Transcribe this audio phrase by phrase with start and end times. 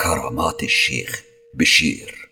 [0.00, 1.22] كرامات الشيخ
[1.54, 2.30] بشير.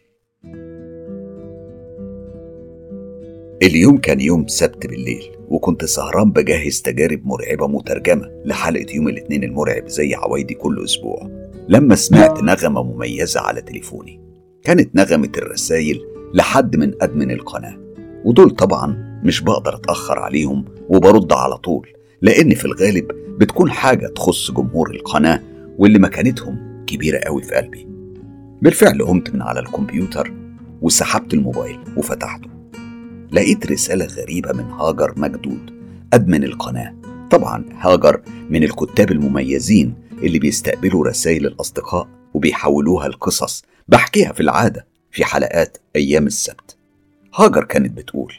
[3.63, 9.89] اليوم كان يوم سبت بالليل وكنت سهران بجهز تجارب مرعبة مترجمة لحلقة يوم الاثنين المرعب
[9.89, 11.30] زي عوايدي كل أسبوع.
[11.68, 14.21] لما سمعت نغمة مميزة على تليفوني
[14.62, 16.00] كانت نغمة الرسايل
[16.35, 17.79] لحد من أدمن القناة.
[18.25, 21.89] ودول طبعا مش بقدر أتأخر عليهم وبرد على طول
[22.22, 23.07] لأن في الغالب
[23.39, 25.43] بتكون حاجة تخص جمهور القناة
[25.79, 27.89] واللي مكانتهم كبيرة قوي في قلبي.
[28.63, 30.32] بالفعل قمت من على الكمبيوتر
[30.82, 32.51] وسحبت الموبايل وفتحته.
[33.33, 35.71] لقيت رسالة غريبة من هاجر مجدود
[36.13, 36.95] أدمن القناة.
[37.30, 45.25] طبعا هاجر من الكتاب المميزين اللي بيستقبلوا رسائل الأصدقاء وبيحولوها لقصص بحكيها في العادة في
[45.25, 46.77] حلقات أيام السبت.
[47.35, 48.35] هاجر كانت بتقول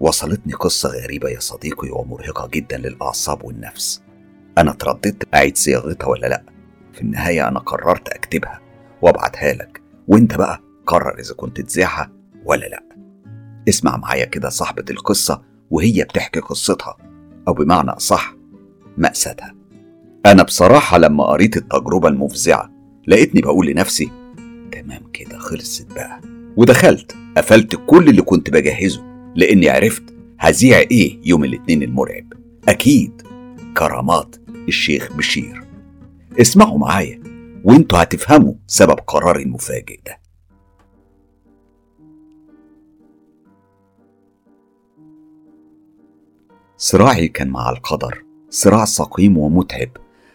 [0.00, 4.02] وصلتني قصة غريبة يا صديقي ومرهقة جدا للأعصاب والنفس.
[4.58, 6.42] أنا ترددت أعيد صياغتها ولا لأ؟
[6.92, 8.60] في النهاية أنا قررت أكتبها
[9.02, 9.82] وأبعتها لك.
[10.08, 12.12] وأنت بقى قرر إذا كنت تذيعها
[12.44, 12.82] ولا لأ.
[13.68, 16.96] اسمع معايا كده صاحبة القصة وهي بتحكي قصتها.
[17.48, 18.34] أو بمعنى أصح
[18.98, 19.54] مأساتها.
[20.26, 22.70] أنا بصراحة لما قريت التجربة المفزعة
[23.08, 24.10] لقيتني بقول لنفسي
[24.72, 26.20] تمام كده خلصت بقى.
[26.56, 29.02] ودخلت قفلت كل اللي كنت بجهزه
[29.36, 30.02] لأني عرفت
[30.38, 32.32] هذيع إيه يوم الاثنين المرعب.
[32.68, 33.22] أكيد
[33.76, 34.36] كرامات
[34.68, 35.61] الشيخ بشير.
[36.40, 37.22] اسمعوا معايا
[37.64, 40.18] وانتوا هتفهموا سبب قراري المفاجئ ده.
[46.76, 49.88] صراعي كان مع القدر صراع سقيم ومتعب.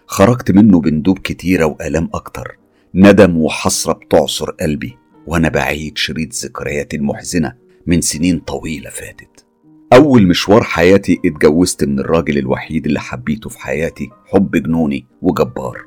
[0.07, 2.57] خرجت منه بندوب كتيرة وآلام أكتر.
[2.95, 7.53] ندم وحسرة بتعصر قلبي وأنا بعيد شريط ذكرياتي المحزنة
[7.87, 9.46] من سنين طويلة فاتت.
[9.93, 15.77] أول مشوار حياتي اتجوزت من الراجل الوحيد اللي حبيته في حياتي حب جنوني وجبار.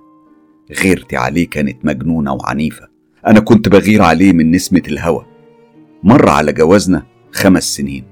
[0.83, 2.89] غيرتي عليه كانت مجنونة وعنيفة.
[3.27, 5.27] أنا كنت بغير عليه من نسمة الهوى.
[6.03, 8.05] مر على جوازنا خمس سنين.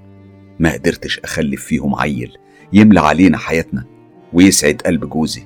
[0.60, 2.32] ما قدرتش أخلف فيهم عيل
[2.72, 3.84] يملى علينا حياتنا
[4.32, 5.43] ويسعد قلب جوزي.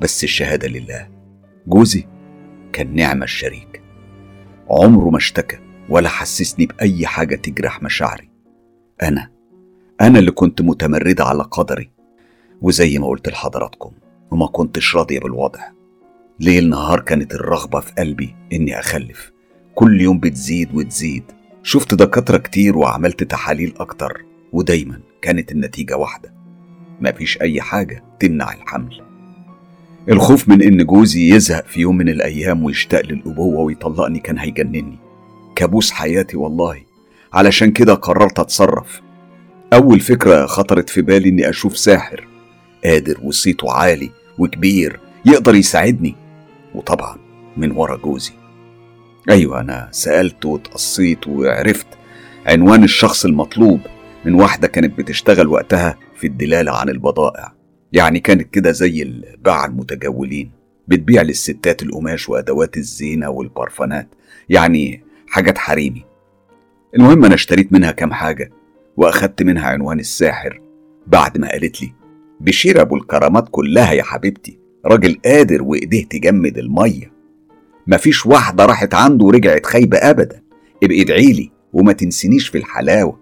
[0.00, 1.08] بس الشهادة لله.
[1.66, 2.06] جوزي
[2.72, 3.82] كان نعمة الشريك.
[4.70, 5.58] عمره ما اشتكى
[5.88, 8.30] ولا حسسني بأي حاجة تجرح مشاعري.
[9.02, 9.33] أنا
[10.04, 11.90] أنا اللي كنت متمردة على قدري
[12.62, 13.90] وزي ما قلت لحضراتكم
[14.30, 15.60] وما كنتش راضية بالوضع.
[16.40, 19.32] ليل نهار كانت الرغبة في قلبي إني أخلف.
[19.74, 21.24] كل يوم بتزيد وتزيد.
[21.62, 26.34] شفت دكاترة كتير وعملت تحاليل أكتر ودايما كانت النتيجة واحدة.
[27.00, 29.00] مفيش أي حاجة تمنع الحمل.
[30.08, 34.98] الخوف من إن جوزي يزهق في يوم من الأيام ويشتاق للأبوة ويطلقني كان هيجنني.
[35.56, 36.82] كابوس حياتي والله.
[37.32, 39.03] علشان كده قررت أتصرف.
[39.72, 42.28] أول فكرة خطرت في بالي إني أشوف ساحر
[42.84, 46.14] قادر وصيته عالي وكبير يقدر يساعدني
[46.74, 47.18] وطبعا
[47.56, 48.32] من ورا جوزي.
[49.30, 51.86] أيوة أنا سألت واتقصيت وعرفت
[52.46, 53.80] عنوان الشخص المطلوب
[54.24, 57.52] من واحدة كانت بتشتغل وقتها في الدلالة عن البضائع.
[57.92, 60.50] يعني كانت كده زي الباعة المتجولين
[60.88, 64.08] بتبيع للستات القماش وأدوات الزينة والبرفانات
[64.48, 66.04] يعني حاجات حريمي.
[66.96, 68.50] المهم أنا اشتريت منها كام حاجة
[68.96, 70.60] وأخدت منها عنوان الساحر
[71.06, 71.92] بعد ما قالت لي
[72.40, 77.12] بشير أبو الكرامات كلها يا حبيبتي راجل قادر وإيديه تجمد المية.
[77.86, 80.42] مفيش واحدة راحت عنده ورجعت خايبة أبدا.
[80.82, 83.20] ابقي ادعيلي وما تنسينيش في الحلاوة.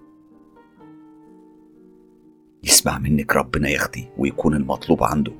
[2.65, 5.33] يسمع منك ربنا يا أختي ويكون المطلوب عنده.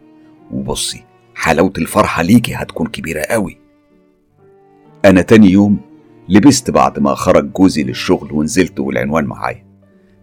[0.51, 1.05] وبصي
[1.35, 3.59] حلاوة الفرحة ليكي هتكون كبيرة قوي.
[5.05, 5.81] أنا تاني يوم
[6.29, 9.72] لبست بعد ما خرج جوزي للشغل ونزلت والعنوان معايا.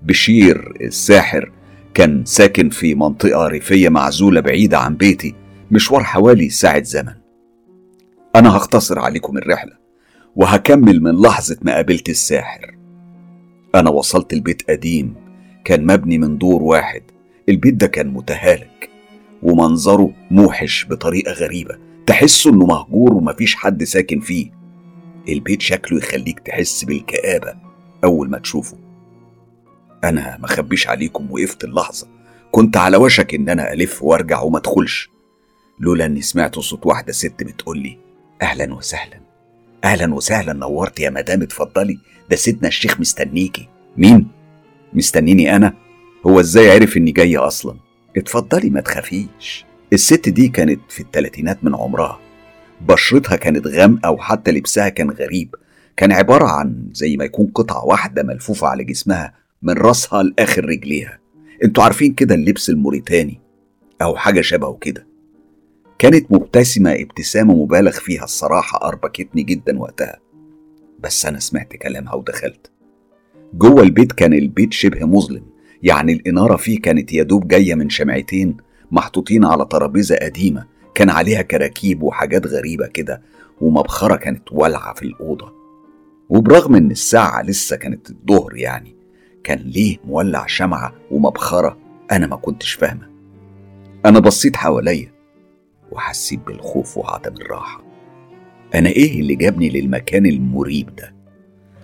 [0.03, 1.51] بشير الساحر
[1.93, 5.35] كان ساكن في منطقة ريفية معزولة بعيدة عن بيتي
[5.71, 7.13] مشوار حوالي ساعة زمن.
[8.35, 9.73] أنا هختصر عليكم الرحلة
[10.35, 12.75] وهكمل من لحظة ما قابلت الساحر.
[13.75, 15.13] أنا وصلت البيت قديم
[15.65, 17.01] كان مبني من دور واحد.
[17.49, 18.89] البيت ده كان متهالك
[19.43, 24.51] ومنظره موحش بطريقة غريبة تحسه إنه مهجور ومفيش حد ساكن فيه.
[25.29, 27.53] البيت شكله يخليك تحس بالكآبة
[28.03, 28.77] أول ما تشوفه.
[30.03, 32.07] أنا مخبيش عليكم وقفت اللحظة.
[32.51, 35.09] كنت على وشك إن أنا ألف وأرجع وما أدخلش.
[35.79, 37.97] لولا إني سمعت صوت واحدة ست بتقولي
[38.41, 39.19] أهلا وسهلا.
[39.83, 41.99] أهلا وسهلا نورت يا مدام اتفضلي.
[42.29, 43.67] ده سيدنا الشيخ مستنيكي.
[43.97, 44.27] مين؟
[44.93, 45.73] مستنيني أنا؟
[46.27, 47.75] هو إزاي عرف إني جاية أصلا؟
[48.17, 49.65] اتفضلي ما تخافيش.
[49.93, 52.19] الست دي كانت في التلاتينات من عمرها.
[52.81, 55.55] بشرتها كانت غامقة وحتى لبسها كان غريب.
[55.97, 61.19] كان عبارة عن زي ما يكون قطعة واحدة ملفوفة على جسمها من راسها لآخر رجليها.
[61.63, 63.41] أنتوا عارفين كده اللبس الموريتاني
[64.01, 65.07] أو حاجة شبهه كده؟
[65.99, 70.19] كانت مبتسمة ابتسامة مبالغ فيها الصراحة أربكتني جدا وقتها.
[70.99, 72.71] بس أنا سمعت كلامها ودخلت.
[73.53, 75.43] جوه البيت كان البيت شبه مظلم.
[75.83, 78.57] يعني الإنارة فيه كانت يدوب جاية من شمعتين
[78.91, 80.65] محطوطين على ترابيزة قديمة.
[80.95, 83.21] كان عليها كراكيب وحاجات غريبة كده
[83.61, 85.53] ومبخرة كانت والعة في الأوضة.
[86.29, 88.98] وبرغم إن الساعة لسه كانت الظهر يعني
[89.49, 91.77] كان ليه مولع شمعة ومبخرة
[92.11, 93.09] أنا ما كنتش فاهمة.
[94.05, 95.11] أنا بصيت حواليا
[95.91, 97.83] وحسيت بالخوف وعدم الراحة.
[98.75, 101.15] أنا إيه اللي جابني للمكان المريب ده؟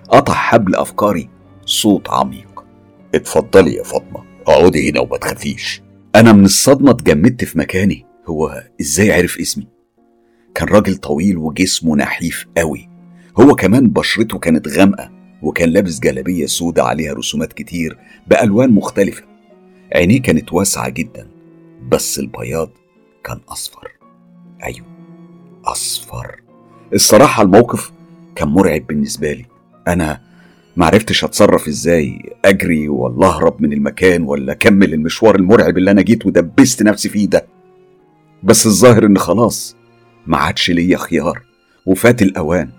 [0.10, 1.30] قطع حبل أفكاري
[1.66, 2.66] صوت عميق.
[3.16, 5.82] اتفضلي يا فاطمة اقعدي هنا وما تخافيش.
[6.16, 8.06] أنا من الصدمة اتجمدت في مكاني.
[8.28, 9.68] هو إزاي عرف اسمي؟
[10.56, 12.90] كان راجل طويل وجسمه نحيف قوي.
[13.40, 15.15] هو كمان بشرته كانت غامقة.
[15.46, 17.98] وكان لابس جلابية سودة عليها رسومات كتير
[18.28, 19.24] بألوان مختلفة.
[19.96, 21.28] عينيه كانت واسعة جدا
[21.92, 22.70] بس البياض
[23.24, 23.92] كان أصفر.
[24.64, 24.86] أيوه
[25.66, 26.42] أصفر.
[26.94, 27.92] الصراحة الموقف
[28.36, 29.46] كان مرعب بالنسبة لي.
[29.88, 30.22] أنا
[30.78, 36.26] معرفتش أتصرف إزاي أجري ولا أهرب من المكان ولا أكمل المشوار المرعب اللي أنا جيت
[36.26, 37.46] ودبست نفسي فيه ده.
[38.44, 39.76] بس الظاهر إن خلاص
[40.28, 41.42] ما عادش ليا خيار
[41.86, 42.70] وفات الأوان.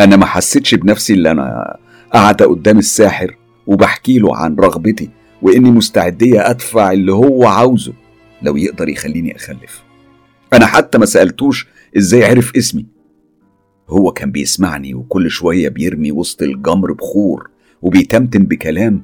[0.00, 1.76] أنا ما حسيتش بنفسي اللي أنا
[2.12, 3.36] قاعدة قدام الساحر
[3.66, 5.10] وبحكي له عن رغبتي
[5.42, 7.92] وإني مستعدية أدفع اللي هو عاوزه
[8.42, 9.82] لو يقدر يخليني أخلف.
[10.52, 11.66] أنا حتى ما سألتوش
[11.96, 12.86] إزاي عرف اسمي.
[13.88, 17.50] هو كان بيسمعني وكل شوية بيرمي وسط الجمر بخور
[17.82, 19.02] وبيتمتم بكلام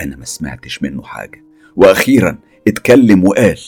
[0.00, 1.44] أنا ما سمعتش منه حاجة.
[1.76, 2.38] وأخيرا
[2.68, 3.58] اتكلم وقال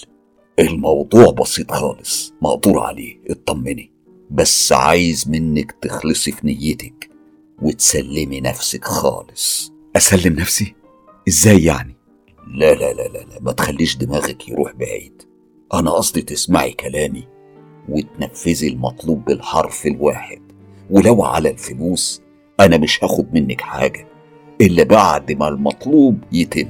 [0.58, 3.90] الموضوع بسيط خالص مقدور عليه اطمني
[4.30, 7.11] بس عايز منك تخلصي في نيتك.
[7.62, 9.72] وتسلمي نفسك خالص.
[9.96, 10.74] أسلم نفسي؟
[11.28, 11.96] إزاي يعني؟
[12.54, 15.22] لا لا لا لا, لا ما تخليش دماغك يروح بعيد.
[15.74, 17.28] أنا قصدي تسمعي كلامي
[17.88, 20.42] وتنفذي المطلوب بالحرف الواحد.
[20.90, 22.22] ولو على الفلوس
[22.60, 24.08] أنا مش هاخد منك حاجة
[24.60, 26.68] إلا بعد ما المطلوب يتم.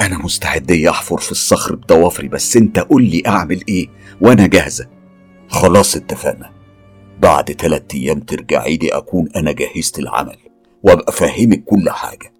[0.00, 3.88] أنا مستعد أحفر في الصخر بضوافري بس أنت قول لي أعمل إيه
[4.20, 4.88] وأنا جاهزة.
[5.48, 6.53] خلاص اتفقنا.
[7.24, 10.36] بعد تلات أيام ترجعي لي أكون أنا جهزت العمل
[10.82, 12.32] وأبقى فاهمك كل حاجة.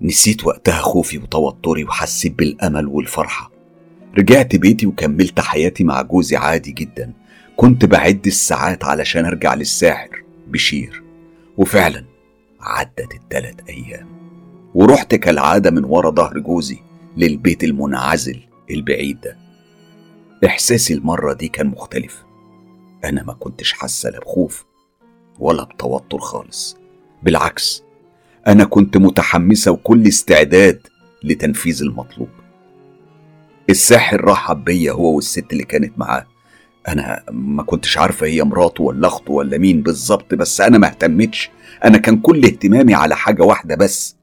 [0.00, 3.50] نسيت وقتها خوفي وتوتري وحسيت بالأمل والفرحة.
[4.18, 7.12] رجعت بيتي وكملت حياتي مع جوزي عادي جدا.
[7.56, 11.02] كنت بعد الساعات علشان أرجع للساحر بشير.
[11.56, 12.04] وفعلا
[12.60, 14.08] عدت التلات أيام.
[14.74, 16.78] ورحت كالعادة من ورا ظهر جوزي
[17.16, 18.40] للبيت المنعزل
[18.70, 19.36] البعيد ده.
[20.46, 22.24] إحساسي المرة دي كان مختلف.
[23.04, 24.64] أنا ما كنتش حاسة لا بخوف
[25.38, 26.76] ولا بتوتر خالص.
[27.22, 27.82] بالعكس
[28.46, 30.86] أنا كنت متحمسة وكل استعداد
[31.22, 32.28] لتنفيذ المطلوب.
[33.70, 36.26] الساحر رحب بيا هو والست اللي كانت معاه.
[36.88, 41.50] أنا ما كنتش عارفة هي مراته ولا أخته ولا مين بالظبط بس أنا ما اهتمتش.
[41.84, 44.16] أنا كان كل اهتمامي على حاجة واحدة بس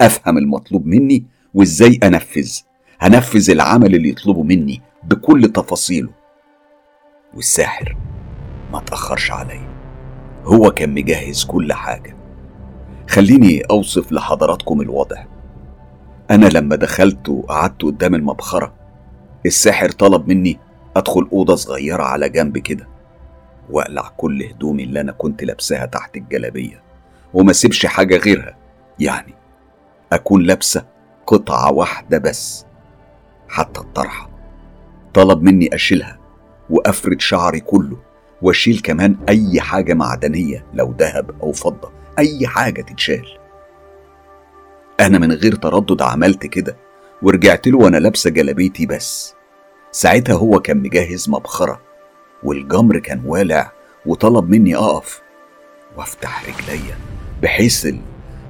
[0.00, 1.24] أفهم المطلوب مني
[1.54, 2.52] وإزاي أنفذ.
[2.98, 6.10] هنفذ العمل اللي يطلبه مني بكل تفاصيله.
[7.34, 7.96] والساحر
[8.72, 9.68] ما تأخرش عليا
[10.44, 12.16] هو كان مجهز كل حاجة.
[13.10, 15.24] خليني أوصف لحضراتكم الوضع.
[16.30, 18.74] أنا لما دخلت وقعدت قدام المبخرة
[19.46, 20.58] الساحر طلب مني
[20.96, 22.88] أدخل أوضة صغيرة على جنب كده
[23.70, 26.82] وأقلع كل هدومي اللي أنا كنت لابساها تحت الجلابية
[27.34, 28.56] وما سيبش حاجة غيرها.
[29.00, 29.34] يعني
[30.12, 30.86] أكون لابسة
[31.26, 32.66] قطعة واحدة بس.
[33.48, 34.30] حتى الطرحة.
[35.14, 36.18] طلب مني أشيلها
[36.70, 37.96] وأفرد شعري كله.
[38.42, 43.26] واشيل كمان أي حاجة معدنية لو ذهب أو فضة أي حاجة تتشال.
[45.00, 46.76] أنا من غير تردد عملت كده
[47.22, 49.34] ورجعت له وأنا لابسة جلابيتي بس.
[49.92, 51.80] ساعتها هو كان مجهز مبخرة
[52.42, 53.72] والجمر كان والع
[54.06, 55.22] وطلب مني أقف
[55.96, 56.96] وأفتح رجليا
[57.42, 57.86] بحيث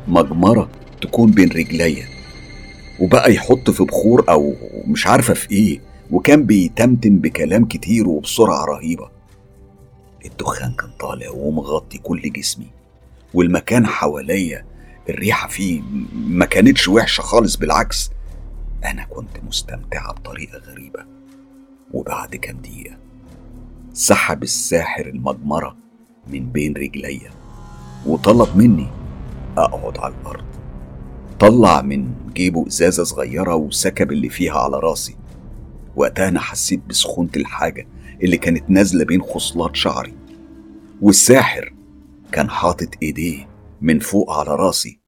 [0.08, 0.70] المجمرة
[1.02, 2.06] تكون بين رجليا.
[3.00, 4.54] وبقى يحط في بخور أو
[4.86, 5.80] مش عارفة في إيه
[6.10, 9.17] وكان بيتمتم بكلام كتير وبسرعة رهيبة.
[10.28, 12.70] الدخان كان طالع ومغطي كل جسمي
[13.34, 14.64] والمكان حواليا
[15.08, 15.82] الريحة فيه
[16.14, 18.10] ما كانتش وحشة خالص بالعكس
[18.84, 21.04] أنا كنت مستمتعة بطريقة غريبة.
[21.92, 22.96] وبعد كام دقيقة
[23.92, 25.76] سحب الساحر المجمرة
[26.28, 27.30] من بين رجليا
[28.06, 28.86] وطلب مني
[29.58, 30.44] أقعد على الأرض.
[31.40, 35.16] طلع من جيبه إزازة صغيرة وسكب اللي فيها على راسي.
[35.96, 37.86] وقتها أنا حسيت بسخونة الحاجة
[38.22, 40.14] اللي كانت نازلة بين خصلات شعري.
[41.02, 41.72] والساحر
[42.32, 43.48] كان حاطط ايديه
[43.80, 44.98] من فوق على راسي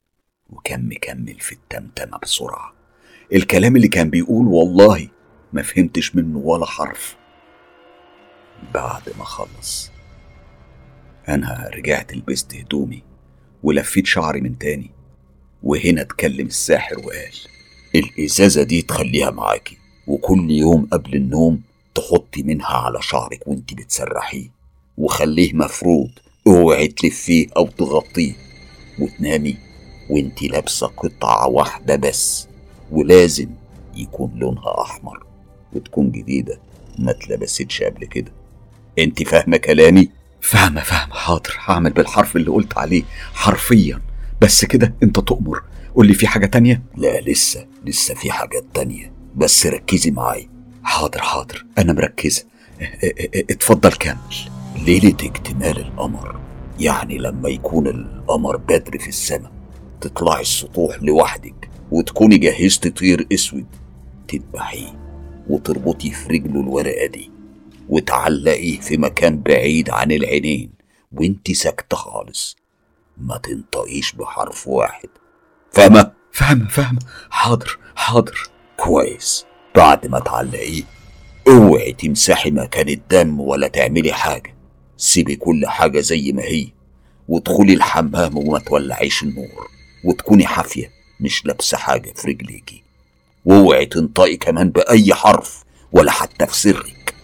[0.51, 2.73] وكان مكمل في التمتمة بسرعة.
[3.33, 5.09] الكلام اللي كان بيقول والله
[5.53, 7.17] ما فهمتش منه ولا حرف.
[8.75, 9.91] بعد ما خلص
[11.29, 13.03] أنا رجعت لبست هدومي
[13.63, 14.91] ولفيت شعري من تاني
[15.63, 17.33] وهنا اتكلم الساحر وقال
[17.95, 21.63] الإزازة دي تخليها معاكي وكل يوم قبل النوم
[22.01, 24.51] تحطي منها على شعرك وانت بتسرحيه
[24.99, 26.11] وخليه مفروض
[26.47, 28.33] اوعي تلفيه أو تغطيه
[28.99, 29.57] وتنامي
[30.11, 32.49] وانت لابسة قطعة واحدة بس
[32.91, 33.49] ولازم
[33.97, 35.27] يكون لونها أحمر
[35.73, 36.61] وتكون جديدة
[36.99, 38.33] ما اتلبستش قبل كده.
[38.99, 41.15] انت فاهمة كلامي؟ فاهمة فاهمة.
[41.15, 41.57] حاضر.
[41.59, 43.03] هعمل بالحرف اللي قلت عليه
[43.35, 44.01] حرفيا.
[44.41, 45.63] بس كده انت تؤمر.
[45.95, 49.13] قول لي في حاجة تانية؟ لا لسه لسه في حاجات تانية.
[49.37, 50.60] بس ركزي معايا.
[50.83, 51.67] حاضر حاضر.
[51.79, 52.47] أنا مركزة
[53.51, 54.17] اتفضل كمل
[54.87, 56.41] ليلة اكتمال القمر.
[56.81, 59.53] يعني لما يكون القمر بدر في السماء
[60.01, 63.67] تطلعي السطوح لوحدك وتكوني جهزت طير أسود.
[64.29, 65.01] تذبحيه
[65.49, 67.31] وتربطي في رجله الورقة دي
[67.89, 70.71] وتعلقيه في مكان بعيد عن العينين
[71.13, 72.57] وانت ساكتة خالص.
[73.19, 75.09] ما تنطقيش بحرف واحد.
[75.73, 77.01] فاهمة؟ فاهمة فاهمة.
[77.31, 78.51] حاضر حاضر.
[78.77, 79.47] كويس.
[79.75, 80.83] بعد ما تعلقيه
[81.49, 84.55] اوعي تمسحي مكان الدم ولا تعملي حاجة.
[84.97, 86.67] سيبي كل حاجة زي ما هي
[87.29, 89.69] وادخلي الحمام وما تولعيش النور
[90.05, 92.83] وتكوني حافية مش لابسة حاجة في رجليكي.
[93.45, 97.15] واوعي تنطقي كمان بأي حرف ولا حتى في سرك.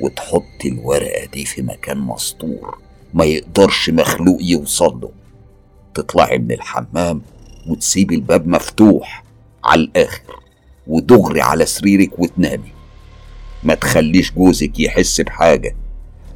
[0.00, 2.78] وتحطي الورقة دي في مكان مسطور
[3.14, 5.10] ما يقدرش مخلوق يوصل له.
[5.94, 7.22] تطلعي من الحمام
[7.66, 9.24] وتسيبي الباب مفتوح
[9.64, 10.40] على الآخر.
[10.88, 12.72] ودغري على سريرك وتنامي.
[13.64, 15.76] ما تخليش جوزك يحس بحاجة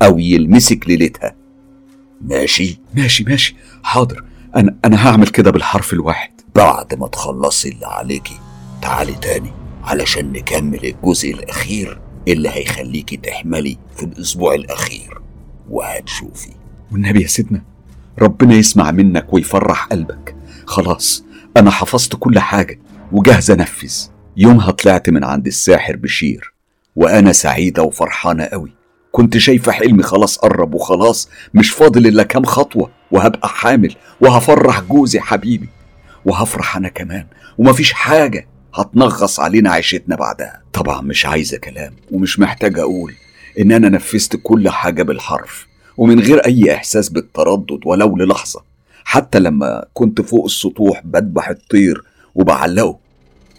[0.02, 1.34] أو يلمسك ليلتها.
[2.20, 3.56] ماشي؟ ماشي ماشي.
[3.82, 4.24] حاضر.
[4.56, 6.30] أنا أنا هعمل كده بالحرف الواحد.
[6.54, 8.38] بعد ما تخلصي اللي عليكي
[8.82, 9.50] تعالي تاني
[9.84, 15.20] علشان نكمل الجزء الأخير اللي هيخليكي تحملي في الأسبوع الأخير.
[15.70, 16.50] وهتشوفي
[16.92, 17.62] والنبي يا سيدنا
[18.18, 20.36] ربنا يسمع منك ويفرح قلبك.
[20.66, 21.24] خلاص
[21.56, 22.80] أنا حفظت كل حاجة
[23.12, 24.11] وجاهزة أنفذ.
[24.36, 26.52] يومها طلعت من عند الساحر بشير
[26.96, 28.72] وأنا سعيدة وفرحانة قوي
[29.12, 35.20] كنت شايفة حلمي خلاص قرب وخلاص مش فاضل إلا كام خطوة وهبقى حامل وهفرح جوزي
[35.20, 35.68] حبيبي
[36.24, 37.26] وهفرح أنا كمان
[37.58, 40.62] ومفيش حاجة هتنغص علينا عيشتنا بعدها.
[40.72, 43.12] طبعا مش عايزة كلام ومش محتاج أقول
[43.60, 48.62] إن أنا نفذت كل حاجة بالحرف ومن غير أي إحساس بالتردد ولو للحظة.
[49.04, 52.02] حتى لما كنت فوق السطوح بذبح الطير
[52.34, 52.98] وبعلقه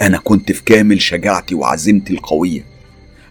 [0.01, 2.65] أنا كنت في كامل شجاعتي وعزيمتي القوية.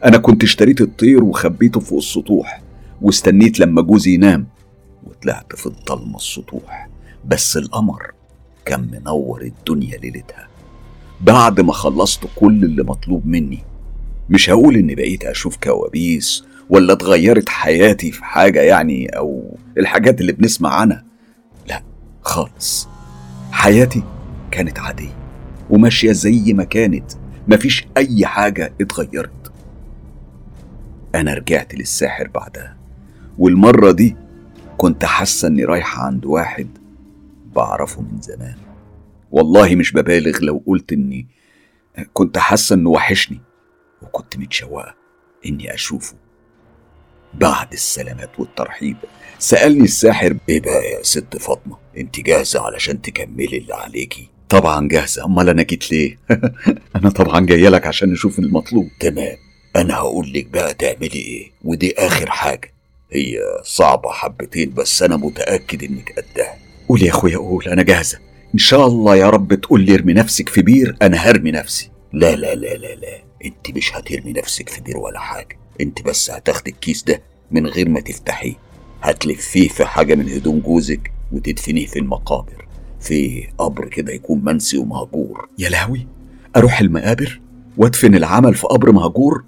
[0.04, 2.61] أنا كنت اشتريت الطير وخبيته فوق السطوح
[3.02, 4.47] واستنيت لما جوزي ينام
[5.04, 6.88] وطلعت في الضلمة السطوح.
[7.25, 8.12] بس القمر
[8.64, 10.49] كان منور الدنيا ليلتها.
[11.21, 13.59] بعد ما خلصت كل اللي مطلوب مني
[14.31, 20.33] مش هقول إني بقيت أشوف كوابيس ولا اتغيرت حياتي في حاجة يعني أو الحاجات اللي
[20.33, 21.04] بنسمع عنها.
[21.69, 21.83] لا
[22.23, 22.88] خالص.
[23.52, 24.02] حياتي
[24.50, 25.22] كانت عادية.
[25.73, 27.12] وماشية زي ما كانت.
[27.49, 29.52] مفيش أي حاجة اتغيرت.
[31.14, 32.76] أنا رجعت للساحر بعدها.
[33.38, 34.17] والمرة دي
[34.79, 36.69] كنت حاسة إني رايحة عند واحد
[37.57, 38.57] بعرفه من زمان.
[39.31, 41.26] والله مش ببالغ لو قلت إني
[42.12, 43.41] كنت حاسة إنه وحشني
[44.02, 44.95] وكنت متشوقة
[45.47, 46.14] إني أشوفه.
[47.35, 48.97] بعد السلامات والترحيب
[49.38, 55.25] سألني الساحر إيه بقى يا ست فاطمة؟ أنت جاهزة علشان تكملي اللي عليكي؟ طبعا جاهزة.
[55.25, 56.19] أمال أنا جيت ليه؟
[56.97, 58.89] أنا طبعا جاية لك عشان نشوف المطلوب.
[59.01, 59.37] تمام.
[59.77, 61.51] أنا هقول لك بقى تعملي إيه.
[61.65, 62.73] ودي آخر حاجة.
[63.13, 66.55] هي صعبة حبتين بس أنا متأكد إنك قدها.
[66.89, 67.69] قول يا أخويا قول.
[67.69, 68.19] أنا جاهزة.
[68.55, 71.91] إن شاء الله يا رب تقول لي ارمي نفسك في بير أنا هرمي نفسي.
[72.13, 73.23] لا لا لا لا لا.
[73.45, 75.59] أنت مش هترمي نفسك في بير ولا حاجة.
[75.81, 78.55] أنت بس هتاخدي الكيس ده من غير ما تفتحيه.
[79.03, 82.67] هتلفيه في حاجة من هدوم جوزك وتدفنيه في المقابر.
[83.03, 85.49] في قبر كده يكون منسي ومهجور.
[85.59, 86.07] يا لهوي
[86.57, 87.41] أروح المقابر
[87.77, 89.45] وأدفن العمل في قبر مهجور؟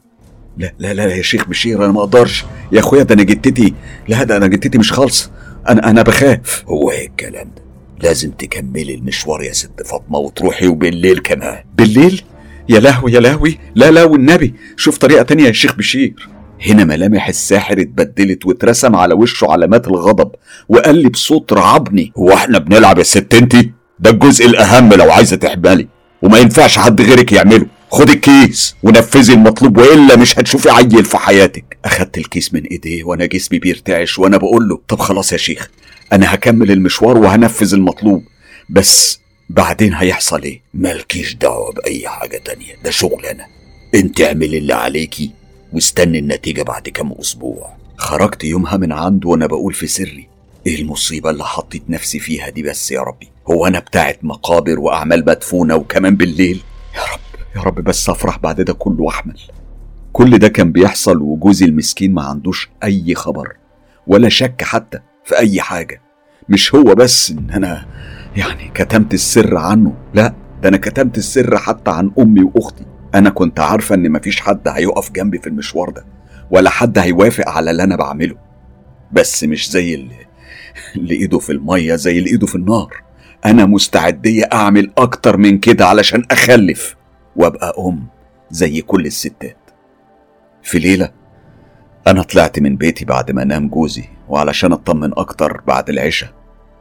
[0.59, 2.45] لا لا لا يا شيخ بشير أنا ما أقدرش.
[2.73, 3.75] يا أخويا ده أنا جتتي
[4.09, 5.31] لا ده أنا جتتي مش خالصة
[5.69, 6.65] أنا أنا بخاف.
[6.69, 7.63] هو إيه الكلام ده؟
[8.03, 11.65] لازم تكملي المشوار يا ست فاطمة وتروحي وبالليل كمان.
[11.79, 12.23] بالليل؟
[12.69, 13.59] يا لهوي يا لهوي.
[13.75, 14.55] لا لا والنبي.
[14.77, 16.29] شوف طريقة تانية يا شيخ بشير.
[16.66, 20.30] هنا ملامح الساحر اتبدلت واترسم على وشه علامات الغضب
[20.68, 25.37] وقال لي بصوت رعبني هو إحنا بنلعب يا ست أنتي؟ ده الجزء الأهم لو عايزة
[25.37, 25.88] تحملي
[26.23, 27.66] وما ينفعش حد غيرك يعمله.
[27.90, 31.78] خدي الكيس ونفذي المطلوب وإلا مش هتشوفي عيل في حياتك.
[31.85, 35.71] أخدت الكيس من إيديه وأنا جسمي بيرتعش وأنا بقول له طب خلاص يا شيخ
[36.12, 38.23] أنا هكمل المشوار وهنفذ المطلوب
[38.71, 43.47] بس بعدين هيحصل إيه؟ مالكيش دعوة بأي حاجة تانية ده شغل أنا.
[43.94, 45.30] انت اعملي اللي عليكي.
[45.75, 47.76] واستني النتيجة بعد كام أسبوع.
[47.97, 50.28] خرجت يومها من عنده وأنا بقول في سري
[50.66, 55.21] إيه المصيبة اللي حطيت نفسي فيها دي بس يا ربي؟ هو أنا بتاعت مقابر وأعمال
[55.26, 56.62] مدفونة وكمان بالليل؟
[56.97, 57.21] يا رب
[57.57, 59.40] يا رب بس أفرح بعد ده كله وأحمل.
[60.12, 63.57] كل ده كان بيحصل وجوزي المسكين ما عندوش أي خبر
[64.07, 66.00] ولا شك حتى في أي حاجة.
[66.49, 67.87] مش هو بس إن أنا
[68.37, 72.85] يعني كتمت السر عنه لا ده أنا كتمت السر حتى عن أمي وأختي.
[73.14, 76.04] أنا كنت عارفة إن مفيش حد هيقف جنبي في المشوار ده
[76.50, 78.37] ولا حد هيوافق على اللي أنا بعمله.
[79.12, 80.26] بس مش زي اللي,
[80.97, 83.02] اللي إيده في المية زي اللي إيده في النار.
[83.44, 86.97] أنا مستعدية أعمل أكتر من كده علشان أخلف
[87.37, 88.06] وأبقى أم
[88.50, 89.56] زي كل الستات.
[90.62, 91.11] في ليلة
[92.06, 96.30] أنا طلعت من بيتي بعد ما نام جوزي وعلشان أطمن أكتر بعد العشاء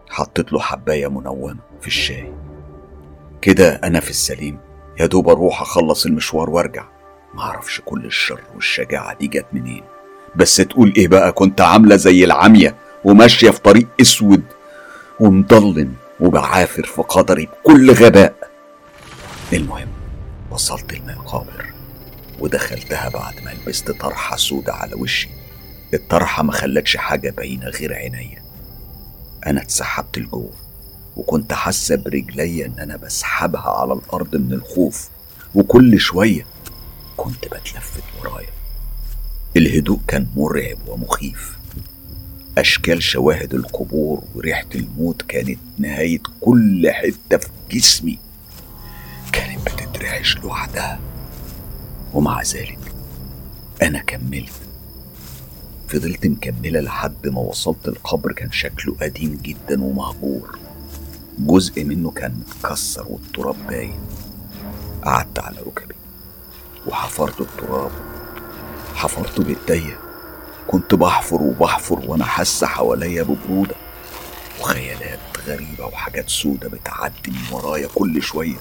[0.09, 2.33] حطيت له حباية منومة في الشاي.
[3.41, 4.57] كده أنا في السليم.
[4.99, 6.85] يا دوب أروح أخلص المشوار وأرجع.
[7.33, 9.83] معرفش كل الشر والشجاعة دي جت منين.
[10.35, 14.43] بس تقول إيه بقى كنت عاملة زي العمية وماشية في طريق أسود
[15.19, 18.35] ومضلم وبعافر في قدري بكل غباء.
[19.53, 19.87] المهم
[20.51, 21.65] وصلت المقابر
[22.39, 25.29] ودخلتها بعد ما لبست طرحة سودة على وشي.
[25.93, 28.43] الطرحة ما خلتش حاجة باينة غير عينيا.
[29.47, 30.51] أنا اتسحبت لجوه.
[31.17, 35.09] وكنت حاسة برجليا إن أنا بسحبها على الأرض من الخوف.
[35.55, 36.45] وكل شوية
[37.17, 38.49] كنت بتلفت ورايا.
[39.57, 41.57] الهدوء كان مرعب ومخيف.
[42.57, 48.19] أشكال شواهد القبور وريحة الموت كانت نهاية كل حتة في جسمي.
[49.31, 50.99] كانت بتترعش لوحدها.
[52.13, 52.79] ومع ذلك
[53.81, 54.53] أنا كملت.
[55.87, 60.59] فضلت مكملة لحد ما وصلت القبر كان شكله قديم جدا ومهجور.
[61.39, 63.99] جزء منه كان متكسر والتراب باين.
[65.03, 65.95] قعدت على ركبي
[66.87, 67.91] وحفرت التراب.
[68.95, 69.97] حفرته بإيديا.
[70.67, 73.75] كنت بحفر وبحفر وأنا حاسة حواليا ببرودة.
[74.61, 78.57] وخيالات غريبة وحاجات سودة بتعدي من ورايا كل شوية.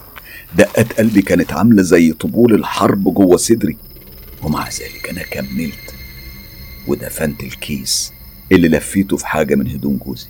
[0.54, 3.76] دقات قلبي كانت عاملة زي طبول الحرب جوه صدري.
[4.42, 5.94] ومع ذلك أنا كملت
[6.88, 8.12] ودفنت الكيس
[8.52, 10.28] اللي لفيته في حاجة من هدوم جوزي.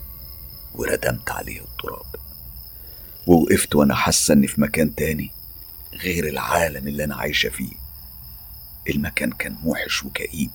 [0.75, 2.22] وردمت عليه التراب.
[3.27, 5.31] ووقفت وأنا حاسة إني في مكان تاني
[5.95, 7.73] غير العالم اللي أنا عايشة فيه.
[8.91, 10.51] المكان كان موحش وكئيب.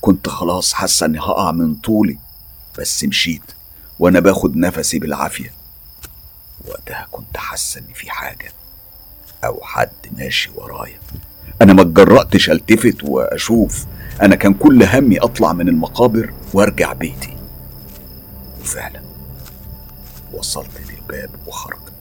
[0.00, 2.18] كنت خلاص حاسة إني هقع من طولي
[2.78, 3.42] بس مشيت
[3.98, 5.52] وأنا باخد نفسي بالعافية.
[6.64, 8.52] وقتها كنت حاسة إن في حاجة
[9.44, 10.98] أو حد ماشي ورايا.
[11.62, 13.86] أنا ما اتجرأتش ألتفت وأشوف.
[14.22, 17.36] أنا كان كل همي أطلع من المقابر وأرجع بيتي.
[18.60, 19.02] وفعلا
[20.32, 21.92] وصلت للباب وخرجت.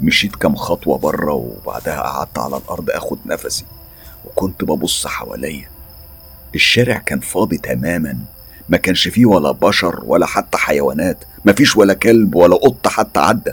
[0.00, 3.64] مشيت كام خطوة بره وبعدها قعدت على الأرض أخد نفسي
[4.24, 5.68] وكنت ببص حواليا.
[6.54, 8.18] الشارع كان فاضي تماما
[8.68, 13.52] ما كانش فيه ولا بشر ولا حتى حيوانات مفيش ولا كلب ولا قط حتى عدى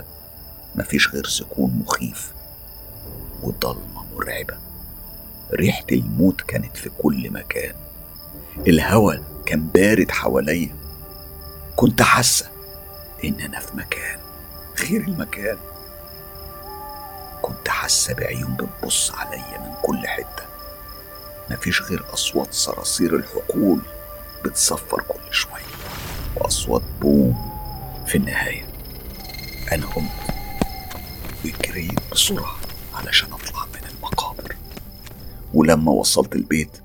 [0.76, 2.32] مفيش غير سكون مخيف
[3.42, 4.54] وضلمة مرعبة.
[5.52, 7.74] ريحة الموت كانت في كل مكان.
[8.66, 9.14] الهوا
[9.46, 10.76] كان بارد حواليا.
[11.76, 12.46] كنت حاسة
[13.24, 14.19] إن أنا في مكان.
[14.82, 15.58] غير المكان.
[17.42, 20.42] كنت حاسة بعيون بتبص عليا من كل حتة.
[21.50, 23.80] مفيش غير أصوات صراصير الحقول
[24.44, 25.62] بتصفر كل شوية
[26.36, 27.50] وأصوات بوم
[28.06, 28.66] في النهاية.
[29.72, 30.10] أنا قمت
[31.44, 32.56] وجريت بسرعة
[32.94, 34.56] علشان أطلع من المقابر.
[35.54, 36.82] ولما وصلت البيت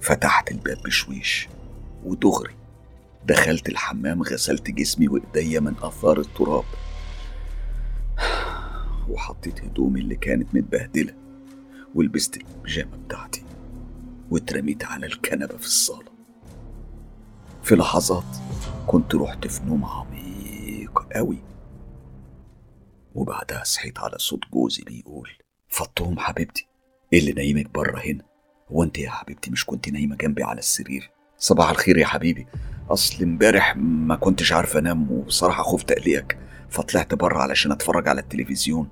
[0.00, 1.48] فتحت الباب بشويش
[2.04, 2.54] ودغري.
[3.24, 6.64] دخلت الحمام غسلت جسمي وإيديا من آثار التراب.
[9.08, 11.14] وحطيت هدومي اللي كانت متبهدلة
[11.94, 13.44] ولبست البيجامة بتاعتي
[14.30, 16.12] واترميت على الكنبة في الصالة.
[17.62, 18.36] في لحظات
[18.86, 21.38] كنت رحت في نوم عميق قوي.
[23.14, 25.28] وبعدها صحيت على صوت جوزي بيقول
[25.68, 26.68] فطوم حبيبتي
[27.12, 28.24] إيه اللي نايمك بره هنا؟
[28.72, 32.46] هو أنت يا حبيبتي مش كنت نايمة جنبي على السرير؟ صباح الخير يا حبيبي
[32.90, 36.38] أصل امبارح ما كنتش عارفه أنام وبصراحه خفت أقلقك.
[36.72, 38.88] فطلعت بره علشان اتفرج على التلفزيون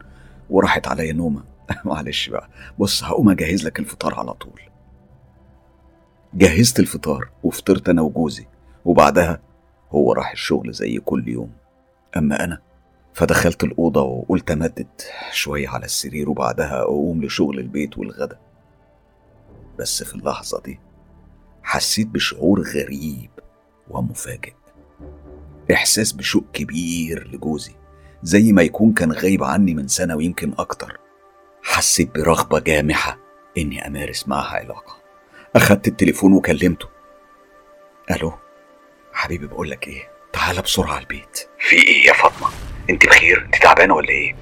[0.51, 1.45] وراحت عليا نومة.
[1.85, 2.49] معلش بقى.
[2.79, 4.61] بص هقوم أجهز لك الفطار على طول.
[6.35, 8.47] جهزت الفطار وفطرت أنا وجوزي
[8.85, 9.40] وبعدها
[9.90, 11.53] هو راح الشغل زي كل يوم.
[12.16, 12.61] أما أنا
[13.14, 15.01] فدخلت الأوضة وقلت أمدد
[15.33, 18.38] شوية على السرير وبعدها أقوم لشغل البيت والغدا.
[19.79, 20.81] بس في اللحظة دي
[21.62, 23.31] حسيت بشعور غريب
[23.90, 24.60] ومفاجئ.
[25.71, 27.73] إحساس بشوق كبير لجوزي
[28.23, 30.99] زي ما يكون كان غايب عني من سنة ويمكن أكتر.
[31.63, 33.19] حسيت برغبة جامحة
[33.59, 34.97] إني أمارس معها علاقة.
[35.57, 36.89] أخدت التليفون وكلمته.
[38.11, 38.33] ألو
[39.13, 41.49] حبيبي بقول لك إيه؟ تعالى بسرعة البيت.
[41.59, 42.49] في إيه يا فاطمة؟
[42.91, 44.37] أنت بخير؟ أنت تعبانة ولا إيه؟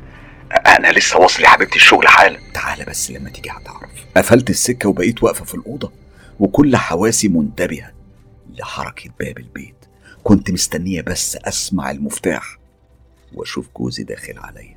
[0.67, 2.38] أنا لسه واصل يا حبيبتي الشغل حالا.
[2.55, 3.91] تعالى بس لما تيجي هتعرف.
[4.17, 5.93] قفلت السكة وبقيت واقفة في الأوضة
[6.41, 7.93] وكل حواسي منتبهة
[8.55, 9.78] لحركة باب البيت.
[10.24, 12.59] كنت مستنية بس أسمع المفتاح
[13.35, 14.76] وأشوف جوزي داخل عليا.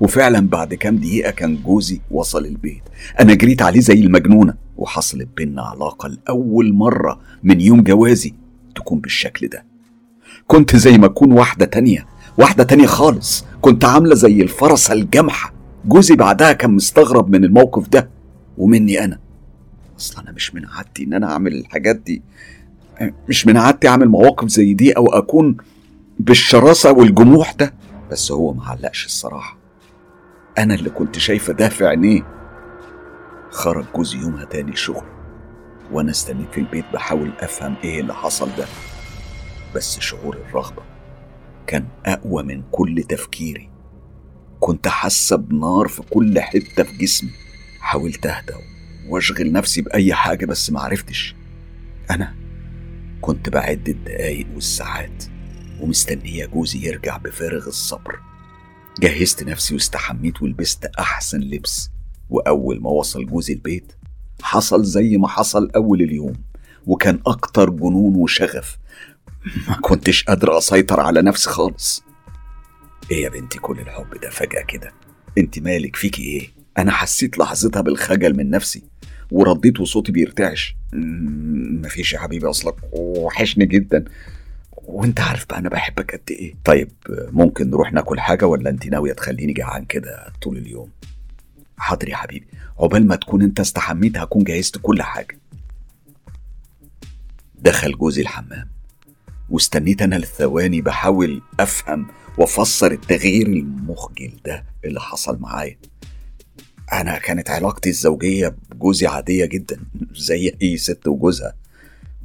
[0.00, 2.82] وفعلا بعد كام دقيقة كان جوزي وصل البيت.
[3.20, 8.34] أنا جريت عليه زي المجنونة وحصلت بينا علاقة لأول مرة من يوم جوازي
[8.74, 9.64] تكون بالشكل ده.
[10.46, 12.06] كنت زي ما أكون واحدة تانية
[12.38, 13.44] واحدة تانية خالص.
[13.60, 15.52] كنت عاملة زي الفرسة الجامحة.
[15.84, 18.10] جوزي بعدها كان مستغرب من الموقف ده
[18.58, 19.18] ومني أنا.
[19.98, 22.22] أصلا أنا مش من عادتي إن أنا أعمل الحاجات دي.
[23.28, 25.56] مش من عادتي أعمل مواقف زي دي أو أكون
[26.18, 27.74] بالشراسة والجموح ده.
[28.10, 29.56] بس هو معلقش الصراحة.
[30.58, 32.22] أنا اللي كنت شايفة ده في عينيه.
[33.50, 35.04] خرج جوزي يومها تاني الشغل
[35.92, 38.64] وأنا استنيت في البيت بحاول أفهم إيه اللي حصل ده.
[39.74, 40.82] بس شعور الرغبة
[41.66, 43.70] كان أقوى من كل تفكيري.
[44.60, 47.30] كنت حاسة بنار في كل حتة في جسمي.
[47.80, 48.52] حاولت أهدى
[49.08, 51.34] وأشغل نفسي بأي حاجة بس معرفتش
[52.10, 52.34] أنا
[53.24, 55.24] كنت بعد الدقايق والساعات
[55.80, 58.20] ومستنية جوزي يرجع بفارغ الصبر.
[59.00, 61.90] جهزت نفسي واستحميت ولبست أحسن لبس
[62.30, 63.92] وأول ما وصل جوزي البيت
[64.42, 66.32] حصل زي ما حصل أول اليوم
[66.86, 68.78] وكان أكتر جنون وشغف.
[69.68, 72.02] ما كنتش قادر أسيطر على نفسي خالص.
[73.10, 74.92] إيه يا بنتي كل الحب ده فجأة كده؟
[75.38, 78.82] أنت مالك فيكي إيه؟ أنا حسيت لحظتها بالخجل من نفسي.
[79.30, 80.76] ورديت وصوتي بيرتعش.
[80.92, 82.74] مفيش يا حبيبي أصلك.
[82.92, 84.04] وحشني جدا.
[84.72, 86.54] وأنت عارف بقى أنا بحبك قد إيه.
[86.64, 90.88] طيب ممكن نروح ناكل حاجة ولا أنت ناوية تخليني جعان كده طول اليوم؟
[91.78, 92.46] حاضر يا حبيبي.
[92.78, 95.38] عقبال ما تكون أنت استحميت هكون جهزت كل حاجة.
[97.54, 98.68] دخل جوزي الحمام.
[99.50, 102.06] واستنيت أنا للثواني بحاول أفهم
[102.38, 105.76] وأفسر التغيير المخجل ده اللي حصل معايا.
[106.92, 109.80] أنا كانت علاقتي الزوجية بجوزي عادية جدا
[110.16, 111.54] زي أي ست وجوزها.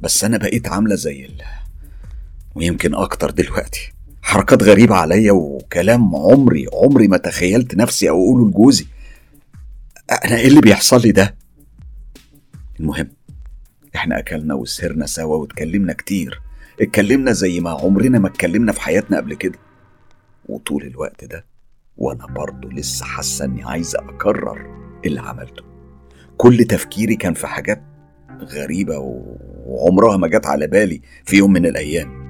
[0.00, 1.42] بس أنا بقيت عاملة زي ال...
[2.54, 3.92] ويمكن أكتر دلوقتي.
[4.22, 8.86] حركات غريبة عليا وكلام عمري عمري ما تخيلت نفسي أقوله لجوزي.
[10.24, 11.34] أنا إيه اللي بيحصل لي ده؟
[12.80, 13.08] المهم
[13.94, 16.40] إحنا أكلنا وسهرنا سوا واتكلمنا كتير.
[16.80, 19.58] اتكلمنا زي ما عمرنا ما اتكلمنا في حياتنا قبل كده.
[20.48, 21.44] وطول الوقت ده
[21.96, 24.66] وأنا برضه لسه حاسة إني عايزة أكرر
[25.04, 25.62] اللي عملته.
[26.36, 27.82] كل تفكيري كان في حاجات
[28.42, 28.98] غريبة
[29.66, 32.20] وعمرها ما جت على بالي في يوم من الأيام.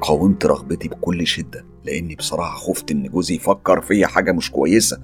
[0.00, 5.00] قاومت رغبتي بكل شدة لأني بصراحة خفت إن جوزي يفكر فيا حاجة مش كويسة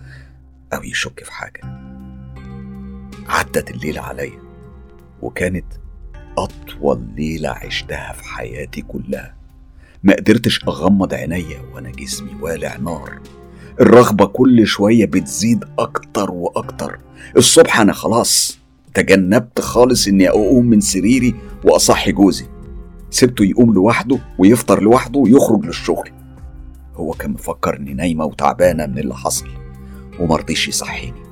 [0.74, 1.60] أو يشك في حاجة.
[3.28, 4.40] عدت الليلة عليا
[5.22, 5.66] وكانت
[6.38, 9.36] أطول ليلة عشتها في حياتي كلها.
[10.04, 13.20] ما قدرتش أغمض عينيا وأنا جسمي والع نار.
[13.80, 16.98] الرغبة كل شوية بتزيد أكتر وأكتر.
[17.36, 18.58] الصبح أنا خلاص
[18.94, 22.46] تجنبت خالص إني أقوم من سريري وأصحي جوزي.
[23.10, 26.10] سبته يقوم لوحده ويفطر لوحده ويخرج للشغل.
[26.94, 29.48] هو كان مفكر اني نايمة وتعبانة من اللي حصل
[30.20, 31.22] ومرضيش يصحيني.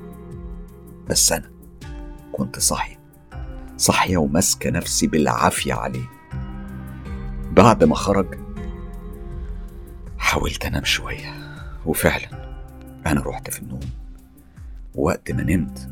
[1.09, 1.49] بس أنا
[2.31, 2.99] كنت صاحية
[3.77, 6.09] صاحية وماسكة نفسي بالعافية عليه.
[7.51, 8.42] بعد ما خرج
[10.33, 11.33] حاولت أنام شوية
[11.85, 12.57] وفعلا
[13.07, 13.79] أنا رحت في النوم.
[14.95, 15.89] وقت ما نمت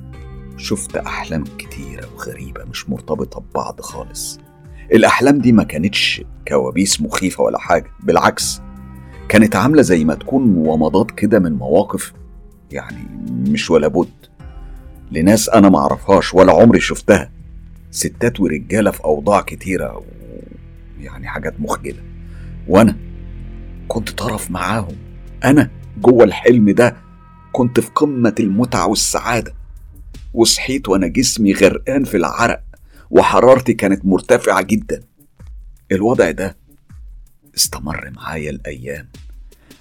[0.57, 4.39] شفت أحلام كتيرة وغريبة مش مرتبطة ببعض خالص.
[4.93, 8.61] الأحلام دي ما كانتش كوابيس مخيفة ولا حاجة بالعكس
[9.29, 12.13] كانت عاملة زي ما تكون ومضات كده من مواقف
[12.71, 14.09] يعني مش ولا بد.
[15.11, 17.31] لناس أنا معرفهاش ولا عمري شفتها.
[17.91, 20.03] ستات ورجالة في أوضاع كتيرة و...
[20.99, 22.03] يعني حاجات مخجلة.
[22.67, 23.10] وأنا
[23.91, 24.95] كنت طرف معاهم.
[25.43, 26.97] أنا جوه الحلم ده
[27.51, 29.53] كنت في قمة المتعة والسعادة.
[30.33, 32.63] وصحيت وأنا جسمي غرقان في العرق
[33.09, 35.03] وحرارتي كانت مرتفعة جدا.
[35.91, 36.57] الوضع ده
[37.57, 39.09] استمر معايا الأيام.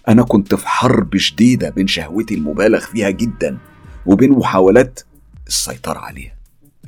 [0.08, 3.58] أنا كنت في حرب شديدة بين شهوتي المبالغ فيها جدا
[4.06, 5.00] وبين محاولات
[5.46, 6.36] السيطرة عليها.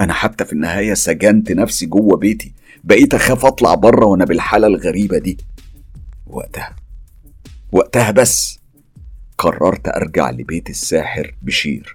[0.00, 2.52] أنا حتى في النهاية سجنت نفسي جوه بيتي
[2.84, 5.38] بقيت أخاف أطلع بره وأنا بالحالة الغريبة دي.
[6.26, 6.81] وقتها
[7.72, 8.58] وقتها بس
[9.38, 11.94] قررت أرجع لبيت الساحر بشير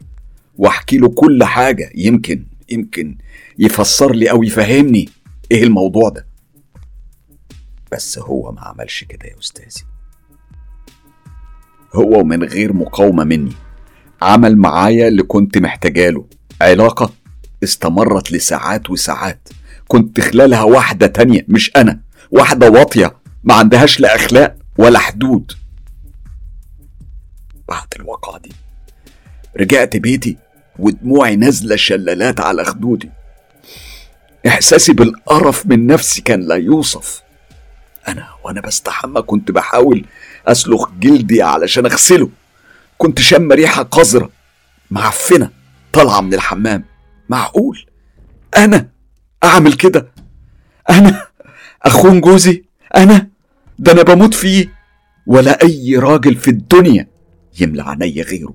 [0.58, 3.18] وأحكي له كل حاجة يمكن يمكن
[3.60, 5.10] يفسر لي أو يفهمني
[5.52, 6.28] إيه الموضوع ده.
[7.92, 9.84] بس هو ما عملش كده يا أستاذي.
[11.94, 13.54] هو ومن غير مقاومة مني
[14.22, 16.26] عمل معايا اللي كنت محتاجاله
[16.62, 17.13] علاقة
[17.63, 19.50] استمرت لساعات وساعات.
[19.88, 22.00] كنت خلالها واحدة تانية مش أنا.
[22.32, 25.52] واحدة واطية ما عندهاش لا أخلاق ولا حدود.
[27.70, 28.52] بعد الواقعة دي
[29.60, 30.38] رجعت بيتي
[30.80, 33.10] ودموعي نازلة شلالات على خدودي.
[34.48, 37.22] إحساسي بالقرف من نفسي كان لا يوصف.
[38.08, 40.06] أنا وأنا بستحمى كنت بحاول
[40.48, 42.30] أسلخ جلدي علشان أغسله.
[42.98, 44.30] كنت شم ريحة قذرة.
[44.92, 45.52] معفنة
[45.94, 46.84] طالعة من الحمام.
[47.30, 47.86] معقول؟
[48.58, 48.90] أنا
[49.44, 50.12] أعمل كده؟
[50.90, 51.28] أنا
[51.84, 52.64] أخون جوزي؟
[52.96, 53.28] أنا؟
[53.80, 54.74] ده أنا بموت فيه.
[55.28, 57.08] ولا أي راجل في الدنيا.
[57.62, 58.54] يملى عينيا غيره.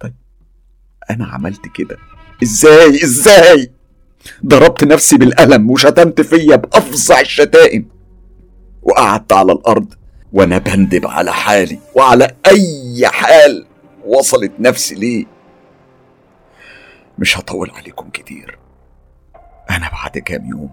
[0.00, 0.14] طيب
[1.10, 1.96] أنا عملت كده.
[2.42, 3.70] إزاي؟ إزاي؟
[4.46, 7.88] ضربت نفسي بالقلم وشتمت فيا بأفظع الشتائم.
[8.82, 9.94] وقعدت على الأرض
[10.32, 13.66] وأنا بندب على حالي وعلى أي حال
[14.06, 15.24] وصلت نفسي ليه.
[17.18, 18.58] مش هطول عليكم كتير.
[19.70, 20.70] أنا بعد كام يوم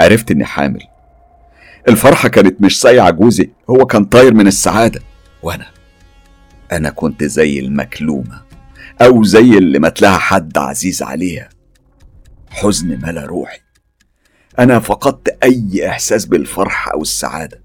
[0.00, 0.82] عرفت إني حامل.
[1.88, 5.00] الفرحة كانت مش سايعة جوزي هو كان طاير من السعادة.
[5.42, 5.66] وأنا
[6.72, 8.42] أنا كنت زي المكلومة
[9.02, 11.48] أو زي اللي متلها حد عزيز عليها.
[12.50, 13.58] حزن ملا روحي.
[14.58, 17.62] أنا فقدت أي إحساس بالفرحة أو السعادة.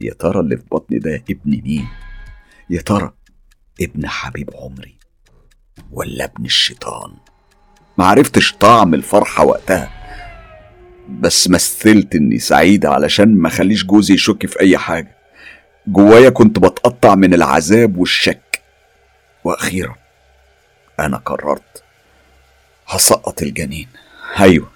[0.00, 1.86] يا ترى اللي في بطني ده ابن مين؟
[2.70, 3.12] يا ترى
[3.80, 4.98] ابن حبيب عمري
[5.92, 7.10] ولا ابن الشيطان؟
[7.98, 9.90] معرفتش طعم الفرحة وقتها
[11.20, 15.17] بس مثلت إني سعيد علشان ما خليش جوزي يشك في أي حاجة.
[15.92, 18.62] جوايا كنت بتقطع من العذاب والشك.
[19.44, 19.94] وأخيرا
[21.00, 21.82] أنا قررت
[22.88, 23.88] هسقط الجنين.
[24.40, 24.68] أيوه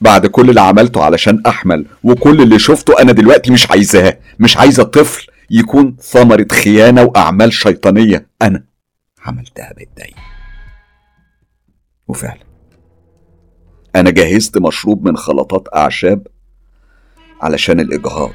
[0.00, 4.18] بعد كل اللي عملته علشان أحمل وكل اللي شفته أنا دلوقتي مش عايزاه.
[4.38, 8.26] مش عايزه طفل يكون ثمرة خيانة وأعمال شيطانية.
[8.42, 8.64] أنا
[9.26, 10.14] عملتها بإيدي.
[12.08, 12.46] وفعلا
[13.96, 16.26] أنا جهزت مشروب من خلطات أعشاب
[17.42, 18.32] علشان الإجهاض.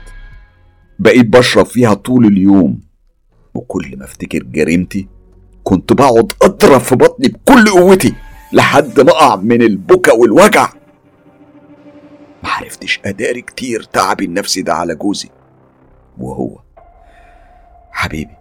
[1.01, 2.81] بقيت بشرب فيها طول اليوم.
[3.53, 5.07] وكل ما افتكر جريمتي
[5.63, 8.15] كنت بقعد أضرب في بطني بكل قوتي
[8.53, 10.69] لحد ما أقع من البكا والوجع.
[12.43, 15.29] معرفتش أداري كتير تعبي النفسي ده على جوزي.
[16.17, 16.59] وهو
[17.91, 18.35] حبيبي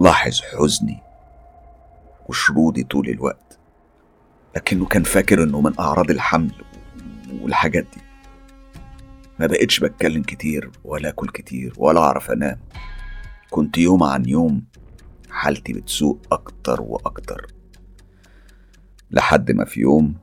[0.00, 0.98] لاحظ حزني
[2.28, 3.58] وشرودي طول الوقت
[4.56, 6.52] لكنه كان فاكر إنه من أعراض الحمل
[7.42, 8.03] والحاجات دي.
[9.38, 12.60] ما بقتش بتكلم كتير ولا أكل كتير ولا أعرف أنام.
[13.50, 14.64] كنت يوم عن يوم
[15.30, 17.46] حالتي بتسوء أكتر وأكتر.
[19.10, 20.14] لحد ما في يوم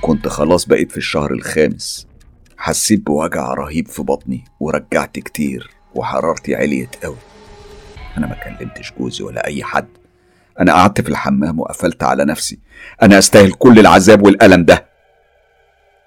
[0.00, 2.06] كنت خلاص بقيت في الشهر الخامس.
[2.56, 7.16] حسيت بوجع رهيب في بطني ورجعت كتير وحرارتي عليت قوي.
[8.16, 9.88] أنا ما كلمتش جوزي ولا أي حد.
[10.60, 12.58] أنا قعدت في الحمام وقفلت على نفسي.
[13.02, 14.86] أنا أستاهل كل العذاب والألم ده.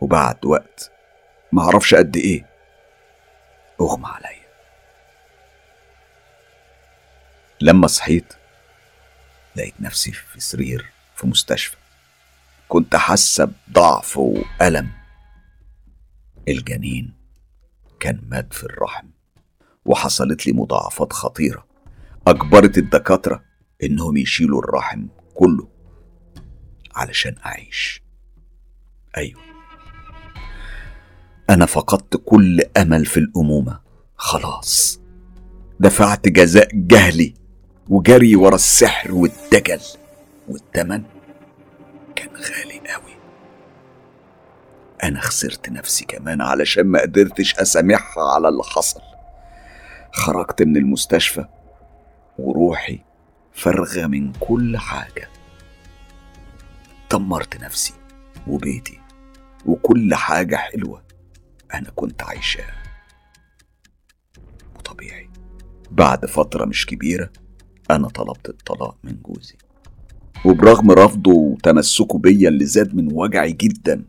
[0.01, 0.91] وبعد وقت
[1.51, 2.49] ما أعرفش قد إيه.
[3.81, 4.49] اغمى عليا.
[7.61, 8.33] لما صحيت
[9.55, 11.77] لقيت نفسي في سرير في مستشفى.
[12.67, 14.91] كنت حاسة بضعف وألم.
[16.47, 17.13] الجنين
[17.99, 19.07] كان مات في الرحم
[19.85, 21.67] وحصلت لي مضاعفات خطيرة.
[22.27, 23.43] أجبرت الدكاترة
[23.83, 25.67] إنهم يشيلوا الرحم كله
[26.95, 28.03] علشان أعيش.
[29.17, 29.58] أيوه.
[31.49, 33.79] أنا فقدت كل أمل في الأمومة.
[34.15, 35.01] خلاص.
[35.79, 37.33] دفعت جزاء جهلي
[37.89, 39.79] وجري ورا السحر والدجل.
[40.47, 41.03] والتمن
[42.15, 43.13] كان غالي قوي
[45.03, 49.01] أنا خسرت نفسي كمان علشان ما قدرتش أسامحها على اللي حصل.
[50.13, 51.45] خرجت من المستشفى
[52.39, 52.99] وروحي
[53.53, 55.29] فارغة من كل حاجة.
[57.11, 57.93] دمرت نفسي
[58.47, 58.99] وبيتي
[59.65, 61.08] وكل حاجة حلوة.
[61.73, 62.83] أنا كنت عايشاها
[64.75, 65.29] وطبيعي.
[65.91, 67.31] بعد فترة مش كبيرة
[67.91, 69.55] أنا طلبت الطلاق من جوزي.
[70.45, 74.05] وبرغم رفضه وتمسكه بيا اللي زاد من وجعي جدا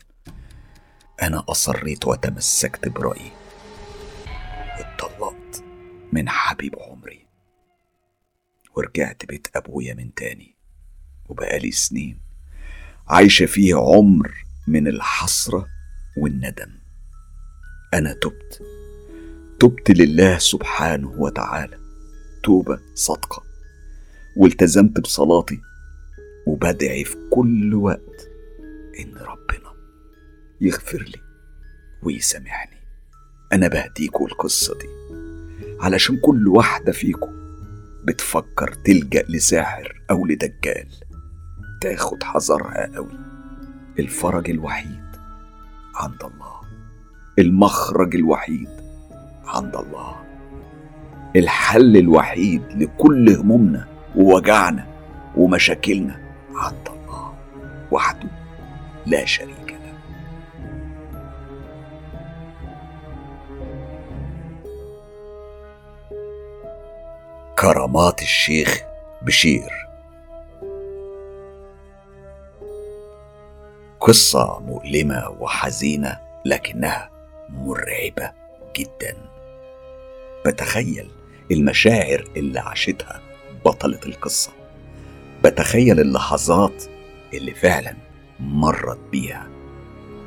[1.23, 3.33] أنا أصريت وتمسكت برأيي.
[4.79, 5.65] واتطلقت
[6.13, 7.27] من حبيب عمري.
[8.77, 10.57] ورجعت بيت أبويا من تاني.
[11.29, 12.21] وبقالي سنين
[13.09, 15.67] عايشة فيه عمر من الحسرة
[16.17, 16.80] والندم.
[17.95, 18.63] أنا تبت.
[19.61, 21.79] تبت لله سبحانه وتعالى.
[22.43, 23.43] توبة صادقة.
[24.37, 25.61] والتزمت بصلاتي.
[26.47, 28.29] وبدعي في كل وقت
[29.01, 29.73] إن ربنا
[30.61, 31.21] يغفر لي
[32.03, 32.77] ويسامحني.
[33.53, 34.89] أنا بهديكوا القصة دي.
[35.81, 37.33] علشان كل واحدة فيكم
[38.05, 40.89] بتفكر تلجأ لساحر أو لدجال
[41.81, 43.19] تاخد حذرها قوي.
[43.99, 45.11] الفرج الوحيد
[45.95, 46.40] عند الله.
[47.39, 48.69] المخرج الوحيد
[49.47, 50.17] عند الله.
[51.37, 54.87] الحل الوحيد لكل همومنا ووجعنا
[55.37, 56.21] ومشاكلنا
[56.55, 57.35] عند الله.
[57.91, 58.29] وحده
[59.07, 59.95] لا شريك له.
[67.59, 68.81] كرامات الشيخ
[69.23, 69.71] بشير.
[74.01, 77.20] قصة مؤلمة وحزينة لكنها
[77.53, 78.33] مرعبة
[78.77, 79.17] جدا.
[80.47, 81.11] بتخيل
[81.51, 83.21] المشاعر اللي عاشتها
[83.65, 84.53] بطلة القصة.
[85.45, 86.85] بتخيل اللحظات
[87.35, 87.97] اللي فعلا
[88.41, 89.49] مرت بيها.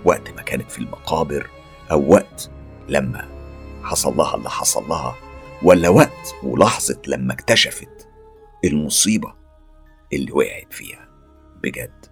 [0.05, 1.49] وقت ما كانت في المقابر
[1.91, 2.51] أو وقت
[2.89, 3.27] لما
[3.83, 5.15] حصل لها اللي حصل لها
[5.63, 8.07] ولا وقت ولحظة لما اكتشفت
[8.63, 9.33] المصيبة
[10.13, 11.07] اللي وقعت فيها.
[11.63, 12.05] بجد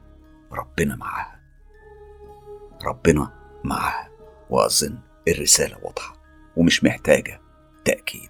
[0.52, 1.40] ربنا معاها.
[2.86, 4.11] ربنا معاها.
[4.52, 6.18] وأظن الرسالة واضحة
[6.56, 7.42] ومش محتاجة
[7.86, 8.30] تأكيد.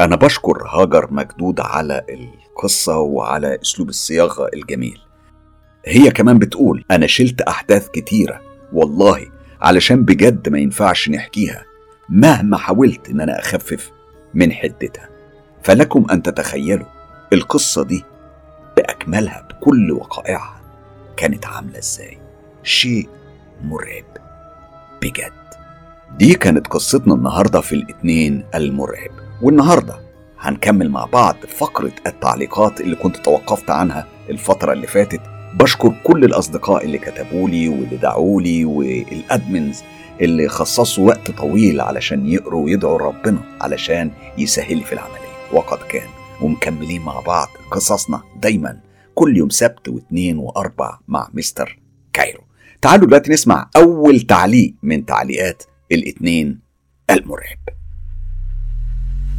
[0.00, 5.00] أنا بشكر هاجر مجدود على القصة وعلى أسلوب الصياغة الجميل.
[5.86, 8.40] هي كمان بتقول أنا شلت أحداث كتيرة
[8.72, 9.26] والله
[9.60, 11.64] علشان بجد ما ينفعش نحكيها
[12.08, 13.90] مهما حاولت إن أنا أخفف
[14.34, 15.08] من حدتها.
[15.62, 16.86] فلكم أن تتخيلوا
[17.32, 18.04] القصة دي
[18.76, 20.60] بأكملها بكل وقائعها
[21.16, 22.18] كانت عاملة إزاي.
[22.62, 23.08] شيء
[23.64, 24.09] مرعب.
[25.02, 25.32] بجد.
[26.18, 29.10] دي كانت قصتنا النهاردة في الاتنين المرعب.
[29.42, 30.00] والنهاردة
[30.38, 35.20] هنكمل مع بعض فقرة التعليقات اللي كنت توقفت عنها الفترة اللي فاتت.
[35.54, 39.82] بشكر كل الأصدقاء اللي كتبوا لي واللي دعوا لي وال admins
[40.20, 45.30] اللي خصصوا وقت طويل علشان يقروا ويدعوا ربنا علشان يسهل في العملية.
[45.52, 46.08] وقد كان.
[46.42, 48.80] ومكملين مع بعض قصصنا دايما
[49.14, 51.78] كل يوم سبت واثنين وأربع مع Mr.
[52.12, 52.40] Cairo.
[52.82, 55.62] تعالوا دلوقتي نسمع أول تعليق من تعليقات
[55.92, 56.58] الاثنين
[57.10, 57.58] المرعب.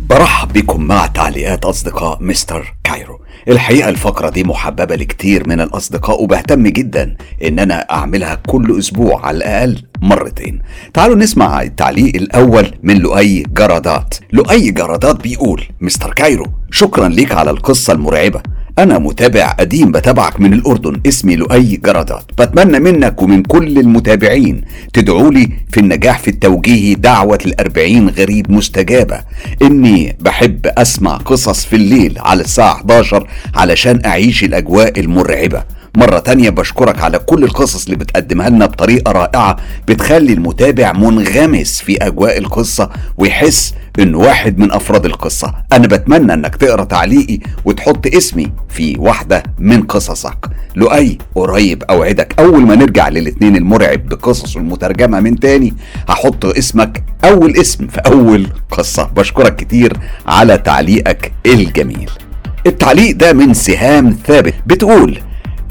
[0.10, 2.76] برحب بكم مع تعليقات أصدقاء Mr.
[2.84, 3.20] Cairo.
[3.48, 9.38] الحقيقة الفقرة دي محببة لكتير من الأصدقاء وبهتم جدا إن أنا أعملها كل أسبوع على
[9.38, 10.62] الأقل مرتين.
[10.94, 14.16] تعالوا نسمع التعليق الأول من لؤي جرادات.
[14.34, 18.42] لؤي جرادات بيقول مستر كايرو شكرا ليك على القصة المرعبة.
[18.80, 22.24] أنا متابع قديم بتابعك من الأردن اسمي لؤي جرادات.
[22.40, 24.62] بتمنى منك ومن كل المتابعين
[24.94, 29.20] تدعوا لي في النجاح في التوجيه دعوة الأربعين غريب مستجابة.
[29.62, 35.64] إني بحب أسمع قصص في الليل على الساعة 11 علشان أعيش الأجواء المرعبة.
[35.98, 41.98] مرة تانية بشكرك على كل القصص اللي بتقدمها لنا بطريقة رائعة بتخلي المتابع منغمس في
[41.98, 45.54] أجواء القصة ويحس إنه واحد من أفراد القصة.
[45.74, 50.46] أنا بتمنى إنك تقرأ تعليقي وتحط اسمي في واحدة من قصصك.
[50.76, 52.34] لؤي قريب أوعدك.
[52.40, 55.74] أول ما نرجع للاتنين المرعب بقصص المترجمة من تاني
[56.10, 59.04] هحط اسمك أول اسم في أول قصة.
[59.16, 62.10] بشكرك كتير على تعليقك الجميل.
[62.68, 65.20] التعليق ده من سهام ثابت بتقول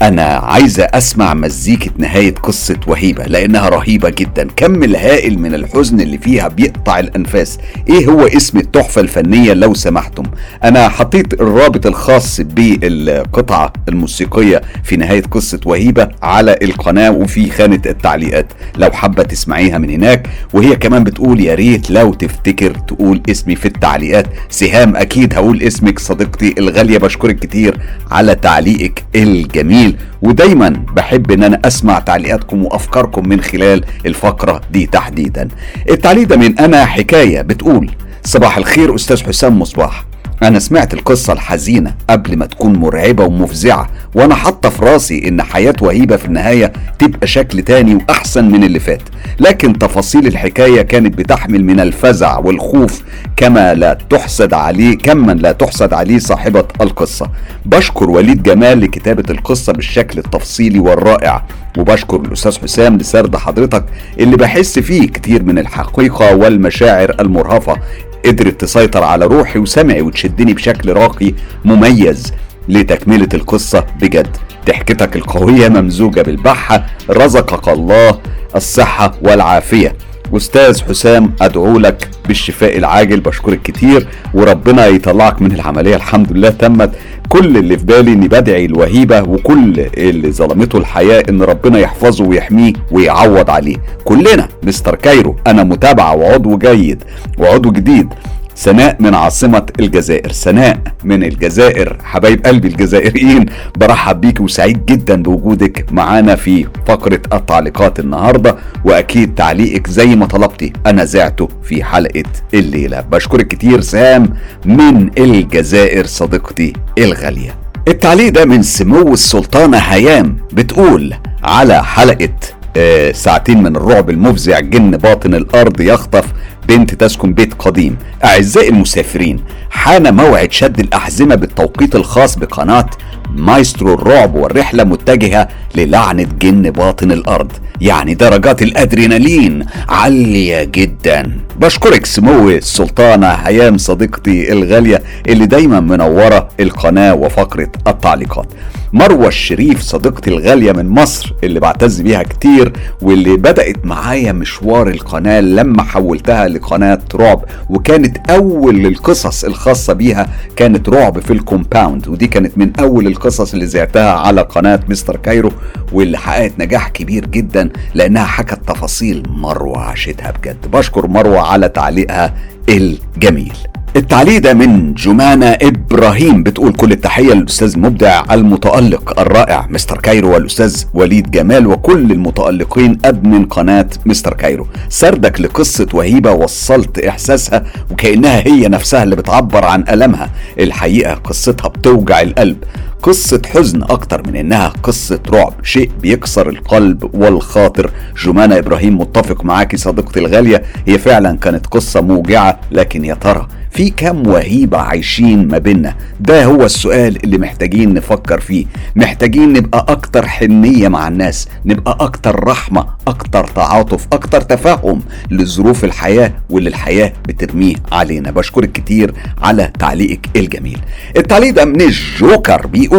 [0.01, 4.47] أنا عايزة أسمع مزيكة نهاية قصة وهيبة لأنها رهيبة جدا.
[4.55, 7.57] كم الهائل من الحزن اللي فيها بيقطع الأنفاس.
[7.89, 10.23] إيه هو اسم التحفة الفنية لو سمحتم؟
[10.63, 18.47] أنا حطيت الرابط الخاص بالقطعة الموسيقية في نهاية قصة وهيبة على القناة وفي خانة التعليقات.
[18.77, 23.65] لو حابة تسمعيها من هناك وهي كمان بتقول يا ريت لو تفتكر تقول اسمي في
[23.65, 24.25] التعليقات.
[24.49, 27.77] سهام أكيد هقول اسمك صديقتي الغالية بشكرك كتير
[28.11, 29.90] على تعليقك الجميل.
[30.21, 35.47] ودايما بحب إن أنا أسمع تعليقاتكم وأفكاركم من خلال الفقرة دي تحديدا.
[35.89, 37.89] التعليق ده من أنا حكاية بتقول
[38.23, 40.05] صباح الخير أستاذ حسام مصباح.
[40.43, 45.73] أنا سمعت القصة الحزينة قبل ما تكون مرعبة ومفزعة وأنا حاطة في راسي إن حياة
[45.81, 49.01] وهيبة في النهاية تبقى شكل تاني وأحسن من اللي فات.
[49.39, 53.01] لكن تفاصيل الحكاية كانت بتحمل من الفزع والخوف
[53.37, 57.29] كما لا تحسد عليه كما لا تحسد عليه صاحبة القصة.
[57.65, 61.43] بشكر وليد جمال لكتابة القصة بالشكل التفصيلي والرائع
[61.77, 63.85] وبشكر الأستاذ حسام لسرد حضرتك
[64.19, 67.77] اللي بحس فيه كتير من الحقيقة والمشاعر المرهفة
[68.25, 71.33] قدرت تسيطر على روحي وسمعي وتشدني بشكل راقي
[71.65, 72.33] مميز
[72.69, 74.37] لتكملة القصة بجد.
[74.67, 78.19] ضحكتك القوية ممزوجة بالبحة رزقك الله
[78.55, 79.95] الصحة والعافية.
[80.37, 85.95] أستاذ حسام أدعو لك بالشفاء العاجل بشكرك كتير وربنا يطلعك من العملية.
[85.95, 86.91] الحمد لله تمت.
[87.29, 92.73] كل اللي في بالي إني بدعي الوهيبة وكل اللي ظلمته الحياة إن ربنا يحفظه ويحميه
[92.91, 93.75] ويعوض عليه.
[94.03, 97.03] كلنا مستر كايرو أنا متابعة وعضو جيد
[97.37, 98.13] وعضو جديد.
[98.55, 100.31] سناء من عاصمة الجزائر.
[100.31, 101.97] سناء من الجزائر.
[102.03, 103.45] حبايب قلبي الجزائريين
[103.77, 110.73] برحب بيك وسعيد جدا بوجودك معانا في فقرة التعليقات النهاردة وأكيد تعليقك زي ما طلبتي.
[110.85, 112.23] أنا زعته في حلقة
[112.53, 113.01] الليلة.
[113.01, 114.29] بشكرك كتير سام
[114.65, 117.55] من الجزائر صديقتي الغالية.
[117.87, 122.29] التعليق ده من سمو السلطانة هيام بتقول على حلقة
[122.77, 126.25] آه ساعتين من الرعب المفزع جن باطن الأرض يخطف
[126.71, 127.97] بنت تسكن بيت قديم.
[128.23, 132.89] أعزائي المسافرين حان موعد شد الأحزمة بالتوقيت الخاص بقناة
[133.35, 137.51] مايسترو الرعب والرحلة متجهة للعنة جن باطن الأرض.
[137.81, 141.31] يعني درجات الأدرينالين عالية جدا.
[141.59, 148.45] بشكرك سمو السلطانة هيام صديقتي الغالية اللي دايما منورة القناة وفقرة التعليقات.
[148.93, 155.39] مروة الشريف صديقتي الغالية من مصر اللي بعتز بيها كتير واللي بدأت معايا مشوار القناة
[155.39, 162.27] لما حولتها لقناة رعب وكانت أول القصص الخاصة بيها كانت رعب في ال compound ودي
[162.27, 165.15] كانت من أول القصص اللي زعتها على قناة Mr.
[165.15, 165.51] Cairo
[165.93, 170.71] واللي حققت نجاح كبير جدا لأنها حكت تفاصيل مروة عاشتها بجد.
[170.71, 172.33] بشكر مروة على تعليقها
[172.69, 173.53] الجميل.
[173.95, 176.43] التعليق ده من جمانة إبراهيم.
[176.43, 179.97] بتقول كل التحية للأستاذ مبدع المتألق الرائع Mr.
[179.97, 184.33] Cairo والأستاذ وليد جمال وكل المتألقين admin قناة Mr.
[184.33, 184.67] Cairo.
[184.89, 190.29] سردك لقصة وهيبة وصلت إحساسها وكأنها هي نفسها اللي بتعبر عن ألمها.
[190.59, 192.57] الحقيقة قصتها بتوجع القلب.
[193.03, 195.53] قصة حزن أكتر من إنها قصة رعب.
[195.63, 197.91] شيء بيكسر القلب والخاطر.
[198.25, 200.63] جمانة إبراهيم متفق معاكي صديقتي الغالية.
[200.87, 206.45] هي فعلا كانت قصة موجعة لكن يا ترى في كم وهيبة عايشين ما بينا ده
[206.45, 208.65] هو السؤال اللي محتاجين نفكر فيه.
[208.95, 216.33] محتاجين نبقى أكتر حنية مع الناس نبقى أكتر رحمة أكتر تعاطف أكتر تفهم لظروف الحياة
[216.49, 218.31] واللي الحياة بترميه علينا.
[218.31, 220.79] بشكرك كتير على تعليقك الجميل.
[221.17, 222.90] التعليق ده من الجوكر بيقول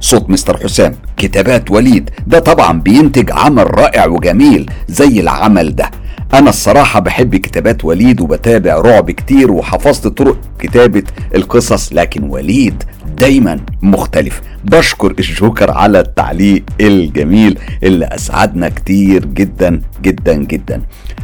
[0.00, 5.90] صوت مستر حسام كتابات وليد ده طبعا بينتج عمل رائع وجميل زي العمل ده.
[6.34, 11.02] أنا الصراحة بحب كتابات وليد وبتابع رعب كتير وحفظت طرق كتابة
[11.34, 12.82] القصص لكن وليد
[13.18, 14.40] دايما مختلف.
[14.64, 20.82] بشكر الجوكر على التعليق الجميل اللي أسعدنا كتير جدا جدا جدا.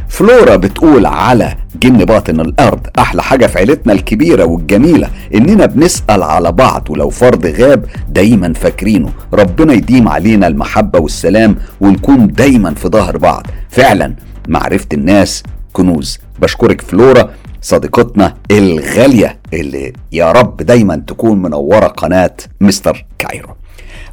[0.09, 6.51] فلورا بتقول على جن باطن الأرض أحلى حاجة في عيلتنا الكبيرة والجميلة إننا بنسأل على
[6.51, 9.09] بعض ولو فرد غاب دايما فاكرينه.
[9.33, 13.47] ربنا يديم علينا المحبة والسلام ونكون دايما في ظهر بعض.
[13.69, 14.15] فعلا
[14.47, 16.19] معرفة الناس كنوز.
[16.41, 17.29] بشكرك فلورا
[17.61, 23.49] صديقتنا الغالية اللي يا رب دايما تكون منورة قناة مستر كايرو.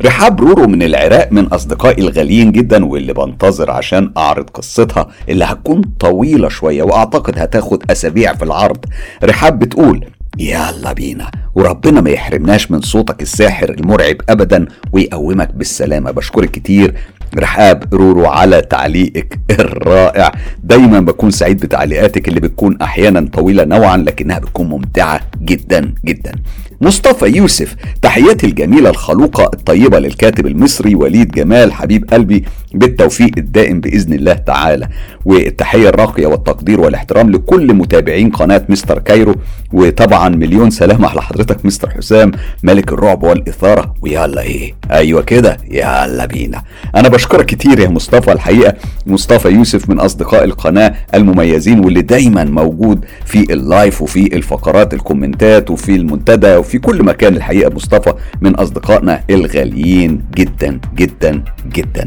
[0.04, 5.82] رحاب رورو من العراق من أصدقائي الغاليين جدا واللي بنتظر عشان أعرض قصتها اللي هتكون
[6.00, 8.84] طويلة شوية وأعتقد هتاخد أسابيع في العرض.
[9.24, 10.06] رحاب بتقول
[10.38, 11.30] يلا بينا.
[11.54, 16.10] وربنا ما يحرمناش من صوتك الساحر المرعب ابدا ويقومك بالسلامة.
[16.10, 16.94] بشكرك كتير.
[17.38, 20.32] رحاب رورو على تعليقك الرائع.
[20.62, 26.32] دايما بكون سعيد بتعليقاتك اللي بتكون أحيانا طويلة نوعا لكنها بتكون ممتعة جدا جدا.
[26.80, 34.12] مصطفى يوسف تحياتي الجميلة الخلوقة الطيبة للكاتب المصري وليد جمال حبيب قلبي بالتوفيق الدائم بإذن
[34.12, 34.88] الله تعالى.
[35.24, 39.34] والتحية الراقية والتقدير والاحترام لكل متابعين قناة مستر كايرو.
[39.72, 43.94] وطبعا مليون سلامة على حضرتك مستر حسام ملك الرعب والإثارة.
[44.02, 46.62] ويلا إيه؟ أيوة كده يلا بينا.
[46.94, 48.32] أنا بشكرك كتير يا مصطفى.
[48.32, 48.74] الحقيقة
[49.06, 55.96] مصطفى يوسف من أصدقاء القناة المميزين واللي دايما موجود في اللايف وفي الفقرات الكومنتات وفي
[55.96, 57.36] المنتدى وفي كل مكان.
[57.36, 61.42] الحقيقة مصطفى من أصدقائنا الغاليين جدا جدا
[61.72, 62.06] جدا.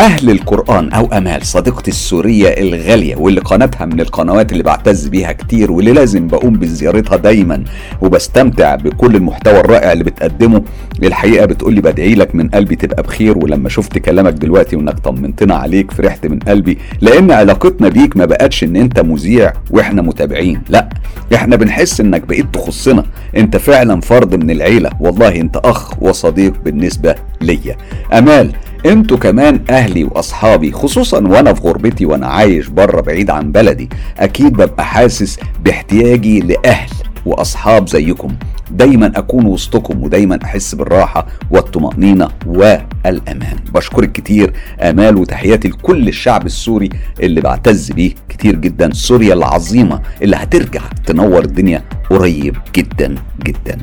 [0.00, 5.72] أهل القرآن أو أمال صديقتي السورية الغالية واللي قناتها من القنوات اللي بعتز بيها كتير
[5.72, 7.64] واللي لازم بقوم بزيارتها دايما
[8.00, 10.62] وبستمتع بكل المحتوى الرائع اللي بتقدمه.
[11.02, 15.90] الحقيقة بتقولي بدعي لك من قلبي تبقى بخير ولما شفت كلامك دلوقتي وإنك طمنتنا عليك
[15.90, 20.62] فرحت من قلبي لأن علاقتنا بيك ما بقتش إن أنت مذيع وإحنا متابعين.
[20.68, 20.88] لا
[21.34, 23.04] إحنا بنحس إنك بقيت تخصنا.
[23.36, 24.90] أنت فعلا فرد من العيلة.
[25.00, 27.76] والله أنت أخ وصديق بالنسبة ليا.
[28.12, 28.52] أمال
[28.86, 34.52] أنتوا كمان أهلي وأصحابي خصوصا وأنا في غربتي وأنا عايش بره بعيد عن بلدي أكيد
[34.52, 36.90] ببقى حاسس باحتياجي لأهل
[37.26, 38.36] وأصحاب زيكم.
[38.70, 43.56] دايما أكون وسطكم ودايما أحس بالراحة والطمأنينة والأمان.
[43.74, 46.88] بشكرك كتير آمال وتحياتي لكل الشعب السوري
[47.20, 48.90] اللي بعتز بيه كتير جدا.
[48.92, 53.14] سوريا العظيمة اللي هترجع تنور الدنيا قريب جدا
[53.44, 53.78] جدا.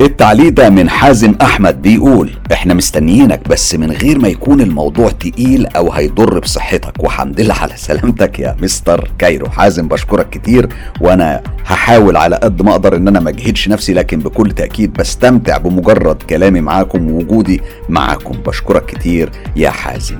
[0.00, 5.66] التعليق ده من حازم أحمد بيقول إحنا مستنيينك بس من غير ما يكون الموضوع تقيل
[5.66, 7.04] أو هيضر بصحتك.
[7.04, 9.50] وحمد لله على سلامتك يا مستر كايرو.
[9.50, 10.68] حازم بشكرك كتير
[11.00, 15.56] وأنا هحاول على قد ما أقدر إن أنا ما أجهدش نفسي لكن بكل تأكيد بستمتع
[15.58, 18.34] بمجرد كلامي معاكم ووجودي معاكم.
[18.46, 20.18] بشكرك كتير يا حازم.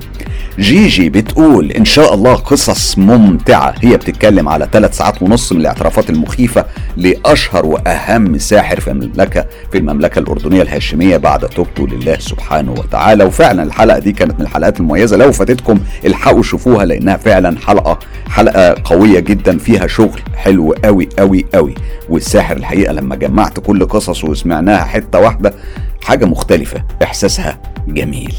[0.59, 3.73] جيجي بتقول إن شاء الله قصص ممتعة.
[3.81, 6.65] هي بتتكلم على ثلاث ساعات ونص من الاعترافات المخيفة
[6.97, 13.23] لأشهر وأهم ساحر في المملكة في المملكة الأردنية الهاشمية بعد توبته لله سبحانه وتعالى.
[13.23, 15.17] وفعلا الحلقة دي كانت من الحلقات المميزة.
[15.17, 17.99] لو فاتتكم الحقوا شوفوها لأنها فعلا حلقة
[18.29, 21.75] حلقة قوية جدا فيها شغل حلو قوي قوي قوي
[22.09, 25.53] والساحر الحقيقة لما جمعت كل قصصه وسمعناها حتة واحدة
[26.01, 28.33] حاجة مختلفة إحساسها جميل.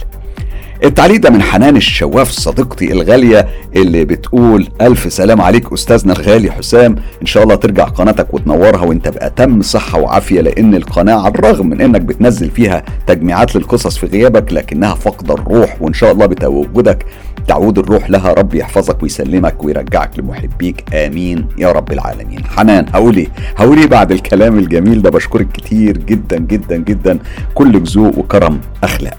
[0.84, 6.96] التعليق ده من حنان الشواف صديقتي الغالية اللي بتقول ألف سلام عليك أستاذنا الغالي حسام.
[7.22, 11.80] إن شاء الله ترجع قناتك وتنورها وأنت بأتم صحة وعافية لأن القناة على الرغم من
[11.80, 17.06] إنك بتنزل فيها تجميعات للقصص في غيابك لكنها فاقدة الروح وإن شاء الله بتواجدك
[17.48, 18.32] تعود الروح لها.
[18.32, 20.94] رب يحفظك ويسلمك ويرجعك لمحبيك.
[20.94, 22.44] آمين يا رب العالمين.
[22.44, 27.18] حنان هقول إيه؟ هقول إيه بعد الكلام الجميل ده؟ بشكرك كتير جدا جدا جدا.
[27.54, 29.18] كل ذوق وكرم أخلاق.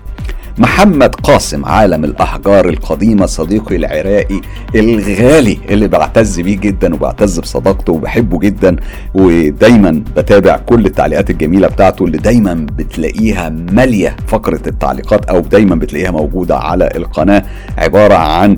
[0.58, 4.42] محمد قاسم عالم الأحجار القديمة صديقي العراقي
[4.76, 8.76] الغالي اللي بعتز بيه جدا وبعتز بصداقته وبحبه جدا
[9.14, 16.12] ودايما بتابع كل التعليقات الجميلة بتاعته اللي دايما بتلاقيها مالية فقرة التعليقات أو دايما بتلاقيها
[16.12, 17.44] موجودة على القناة
[17.78, 18.56] عبارة عن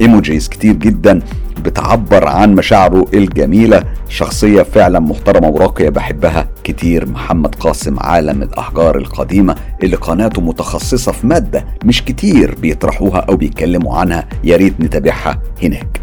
[0.00, 1.20] ايموجيز كتير جدا.
[1.64, 7.08] بتعبر عن مشاعره الجميلة شخصية فعلا محترمة وراقية بحبها كتير.
[7.08, 13.98] محمد قاسم عالم الأحجار القديمة اللي قناته متخصصة في مادة مش كتير بيطرحوها أو بيتكلموا
[13.98, 14.28] عنها.
[14.44, 16.00] يا ريت نتابعها هناك.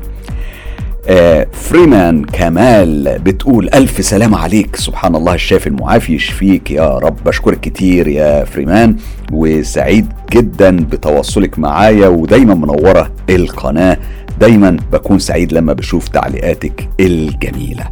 [1.08, 4.76] آه فريمان كمال بتقول ألف سلام عليك.
[4.76, 8.96] سبحان الله الشافي المعافي يشفيك يا رب بشكرك كتير يا فريمان.
[9.32, 13.98] وسعيد جدا بتواصلك معايا ودايما منورة القناة.
[14.40, 17.84] دايما بكون سعيد لما بشوف تعليقاتك الجميلة.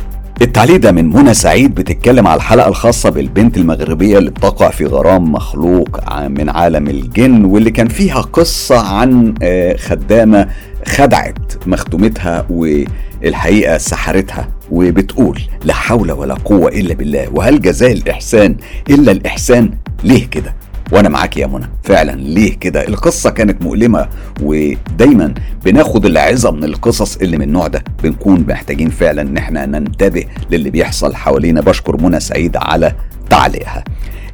[0.41, 5.31] التعليق ده من منى سعيد بتتكلم على الحلقة الخاصة بالبنت المغربية اللي بتقع في غرام
[5.31, 9.33] مخلوق من عالم الجن واللي كان فيها قصة عن
[9.79, 10.47] خدامة
[10.87, 17.27] خدعت مخدومتها والحقيقة سحرتها وبتقول لا حول ولا قوة إلا بالله.
[17.33, 18.55] وهل جزاء الإحسان
[18.89, 19.71] إلا الإحسان
[20.03, 20.53] ليه كده؟
[20.91, 21.69] وأنا معاك يا منى.
[21.83, 24.09] فعلا ليه كده؟ القصة كانت مؤلمة
[24.41, 25.33] ودايما
[25.65, 27.83] بناخد العظة من القصص اللي من النوع ده.
[28.03, 31.61] بنكون محتاجين فعلا إن إحنا ننتبه للي بيحصل حوالينا.
[31.61, 32.95] بشكر منى سعيد على
[33.29, 33.83] تعليقها.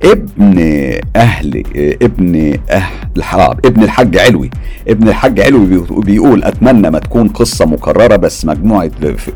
[0.03, 0.59] ابن
[1.15, 1.63] أهل
[2.01, 2.95] ابن أهل
[3.65, 4.49] ابن الحاج علوي
[4.87, 8.91] ابن الحاج علوي بيقول أتمنى ما تكون قصة مكررة بس مجموعة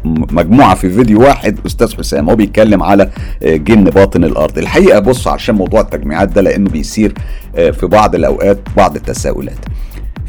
[0.05, 3.09] مجموعة في فيديو واحد أستاذ حسام هو بيتكلم على
[3.43, 4.57] جن باطن الأرض.
[4.57, 7.13] الحقيقة بص عشان موضوع التجميعات ده لأنه بيصير
[7.55, 9.57] في بعض الأوقات بعض التساؤلات.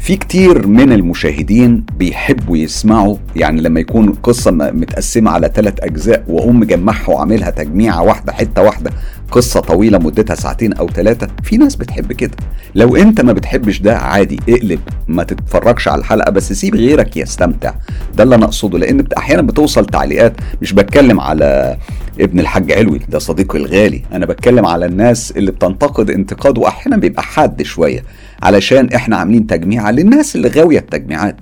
[0.03, 6.59] في كتير من المشاهدين بيحبوا يسمعوا يعني لما يكون قصة متقسمة على ثلاث أجزاء وأقوم
[6.59, 8.91] مجمعها وعاملها تجميعة واحدة حتة واحدة
[9.31, 12.31] قصة طويلة مدتها ساعتين أو ثلاثة في ناس بتحب كده.
[12.75, 17.73] لو أنت ما بتحبش ده عادي اقلب ما تتفرجش على الحلقة بس سيب غيرك يستمتع.
[18.15, 20.33] ده اللي أنا أقصده لأن أحيانا بتوصل تعليقات.
[20.61, 21.77] مش بتكلم على
[22.19, 24.01] ابن الحاج علوي ده صديقي الغالي.
[24.13, 28.03] أنا بتكلم على الناس اللي بتنتقد انتقاد وأحيانا بيبقى حاد شوية.
[28.43, 31.35] علشان إحنا عاملين تجميعة للناس اللي غاوية التجميعات.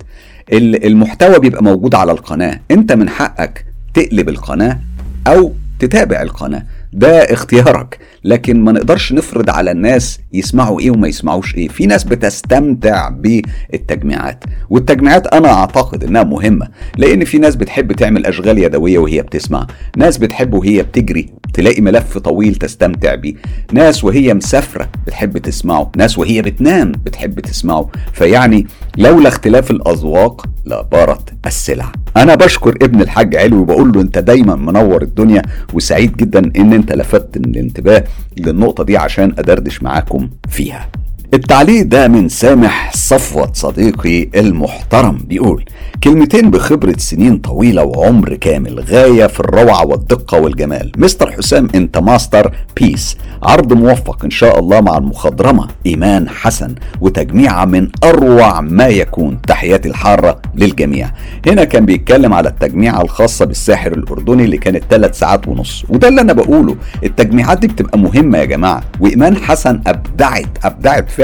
[0.52, 2.60] المحتوى بيبقى موجود على القناة.
[2.70, 4.78] أنت من حقك تقلب القناة
[5.26, 6.62] أو تتابع القناة.
[6.92, 7.98] ده اختيارك.
[8.24, 11.68] لكن ما نقدرش نفرض على الناس يسمعوا إيه وما يسمعوش إيه.
[11.68, 14.44] في ناس بتستمتع بالتجميعات.
[14.70, 19.66] والتجميعات أنا أعتقد إنها مهمة لأن في ناس بتحب تعمل أشغال يدوية وهي بتسمع.
[19.96, 23.34] ناس بتحب وهي بتجري تلاقي ملف طويل تستمتع بيه.
[23.72, 25.92] ناس وهي مسافرة بتحب تسمعه.
[25.96, 27.90] ناس وهي بتنام بتحب تسمعه.
[28.12, 28.66] فيعني
[28.98, 31.92] لولا اختلاف الأذواق لبارت السلع.
[32.16, 35.42] أنا بشكر ابن الحاج علوي وبقول له أنت دايما منور الدنيا
[35.74, 38.04] وسعيد جدا إن أنت لفتت الانتباه
[38.36, 40.88] للنقطة دي عشان أدردش معاكم فيها.
[41.34, 45.64] التعليق ده من سامح صفوت صديقي المحترم بيقول
[46.04, 50.92] كلمتين بخبرة سنين طويلة وعمر كامل غاية في الروعة والدقة والجمال.
[50.96, 51.32] Mr.
[51.32, 58.60] حسام انت masterpiece عرض موفق إن شاء الله مع المخضرمة إيمان حسن وتجميعة من أروع
[58.60, 61.10] ما يكون تحياتي الحارة للجميع.
[61.46, 65.84] هنا كان بيتكلم على التجميعة الخاصة بالساحر الأردني اللي كانت ثلاث ساعات ونص.
[65.88, 68.82] وده اللي أنا بقوله التجميعات دي بتبقى مهمة يا جماعة.
[69.00, 71.21] وإيمان حسن أبدعت أبدعت فعلا.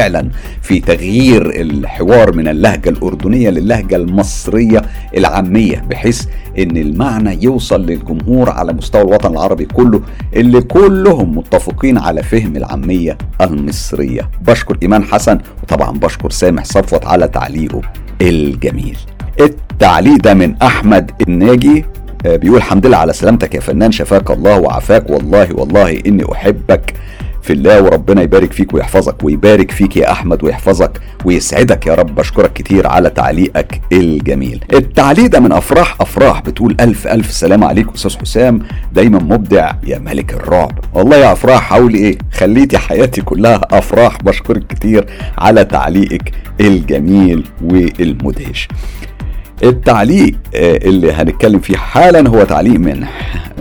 [0.62, 4.82] في تغيير الحوار من اللهجة الأردنية للهجة المصرية
[5.16, 6.26] العامية بحيث
[6.58, 10.02] إن المعنى يوصل للجمهور على مستوى الوطن العربي كله
[10.36, 14.30] اللي كلهم متفقين على فهم العامية المصرية.
[14.46, 17.80] بشكر إيمان حسن وطبعا بشكر سامح صفوت على تعليقه
[18.22, 18.96] الجميل.
[19.40, 21.84] التعليق ده من أحمد الناجي
[22.26, 26.94] آه، بيقول الحمد لله على سلامتك يا فنان شفاك الله وعافاك والله والله إني أحبك.
[27.48, 32.14] في الله وربنا يبارك فيك ويحفظك ويبارك فيك يا أحمد ويحفظك ويسعدك يا رب.
[32.14, 34.64] بشكرك كتير على تعليقك الجميل.
[34.72, 38.58] التعليق ده من أفراح أفراح بتقول ألف ألف سلام عليك أستاذ حسام.
[38.92, 40.78] دايما مبدع يا ملك الرعب.
[40.94, 44.22] والله يا أفراح حاولي إيه؟ خليتي حياتي كلها أفراح.
[44.22, 45.06] بشكرك كتير
[45.38, 48.68] على تعليقك الجميل والمدهش.
[49.62, 53.04] التعليق آه، اللي هنتكلم فيه حالا هو تعليق من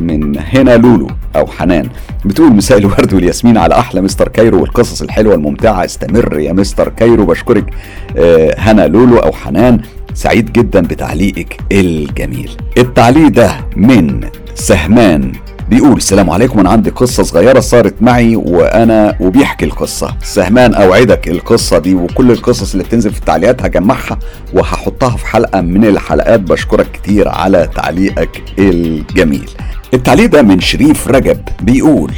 [0.02, 1.90] من هنا لولو أو حنان.
[2.26, 7.26] بتقول مساء الورد والياسمين على أحلى مستر كايرو والقصص الحلوة الممتعه استمر يا مستر كايرو
[7.26, 7.66] بشكرك
[8.18, 9.80] آه، هنا لولو أو حنان.
[10.14, 12.52] سعيد جدا بتعليقك الجميل.
[12.78, 14.22] التعليق ده من
[14.56, 15.32] سهمان
[15.70, 20.16] بيقول السلام عليكم أنا عندي قصة صغيرة صارت معي وأنا وبيحكي القصة.
[20.24, 24.20] سهمان أوعدك القصة دي وكل القصص اللي بتنزل في التعليقات هجمعها
[24.54, 26.40] وهحطها في حلقة من الحلقات.
[26.40, 29.50] بشكرك كتير على تعليقك الجميل.
[29.94, 32.12] التعليق ده من شريف رجب بيقول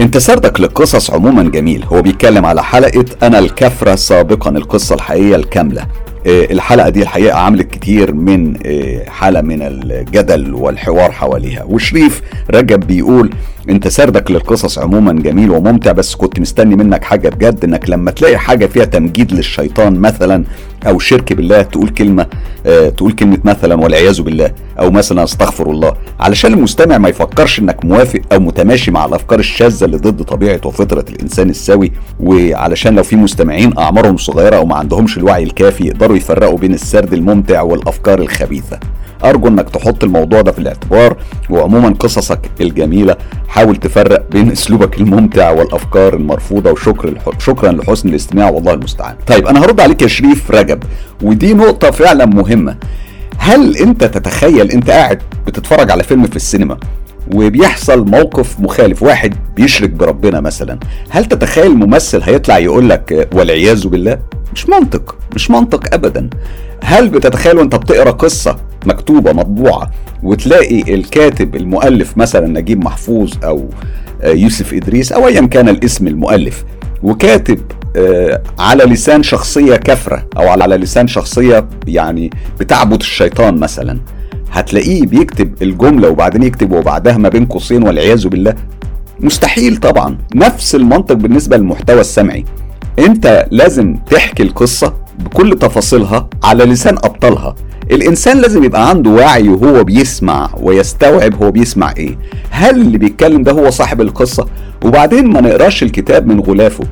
[0.00, 1.84] انت سردك للقصص عموما جميل.
[1.84, 5.86] هو بيتكلم على حلقة أنا الكفرة سابقا القصة الحقيقية الكاملة.
[6.26, 11.62] آه، الحلقة دي الحقيقة عملت كتير من آه، حالة من الجدل والحوار حواليها.
[11.64, 13.30] وشريف رجب بيقول
[13.68, 18.38] انت سردك للقصص عموما جميل وممتع بس كنت مستني منك حاجة بجد انك لما تلاقي
[18.38, 20.44] حاجة فيها تمجيد للشيطان مثلا
[20.86, 22.26] أو شرك بالله تقول كلمة
[22.66, 25.92] آه، تقول كلمة مثلا والعياذ بالله أو مثلا أستغفر الله.
[26.20, 31.04] علشان المستمع ما يفكرش إنك موافق أو متماشي مع الأفكار الشاذة اللي ضد طبيعة وفطرة
[31.10, 31.92] الإنسان السوي.
[32.20, 37.12] وعلشان لو في مستمعين أعمارهم صغيرة أو ما عندهمش الوعي الكافي يقدروا يفرقوا بين السرد
[37.12, 38.78] الممتع والأفكار الخبيثة.
[39.24, 41.16] أرجو إنك تحط الموضوع ده في الاعتبار
[41.50, 43.16] وعموما قصصك الجميلة
[43.48, 47.18] حاول تفرق بين أسلوبك الممتع والأفكار المرفوضة وشكر.
[47.38, 50.82] شكرا لحسن الاستماع والله المستعان طيب أنا هرد عليك يا شريف رجب
[51.22, 52.76] ودي نقطة فعلا مهمة
[53.38, 56.76] هل أنت تتخيل أنت قاعد بتتفرج على فيلم في السينما
[57.34, 60.78] وبيحصل موقف مخالف واحد بيشرك بربنا مثلا
[61.10, 64.18] هل تتخيل ممثل هيطلع يقول لك والعياذ بالله؟
[64.54, 66.30] مش منطق مش منطق ابدا.
[66.84, 68.56] هل بتتخيل وأنت بتقرأ قصة
[68.86, 69.90] مكتوبة مطبوعة
[70.22, 73.68] وتلاقي الكاتب المؤلف مثلا نجيب محفوظ أو
[74.24, 76.64] يوسف إدريس أو ايا كان الاسم المؤلف
[77.02, 77.58] وكاتب
[77.96, 83.98] آه، على لسان شخصية كفره أو على لسان شخصية يعني بتعبد الشيطان مثلا
[84.52, 88.54] هتلاقيه بيكتب الجملة وبعدين يكتب وبعدها ما بين قوسين والعياذ بالله.
[89.20, 90.18] مستحيل طبعا.
[90.34, 92.44] نفس المنطق بالنسبة للمحتوى السمعي.
[92.98, 97.54] انت لازم تحكي القصة بكل تفاصيلها على لسان أبطالها.
[97.90, 102.18] الإنسان لازم يبقى عنده وعي وهو بيسمع ويستوعب هو بيسمع إيه.
[102.50, 104.46] هل اللي بيتكلم ده هو صاحب القصة؟
[104.84, 106.84] وبعدين ما نقراش الكتاب من غلافه.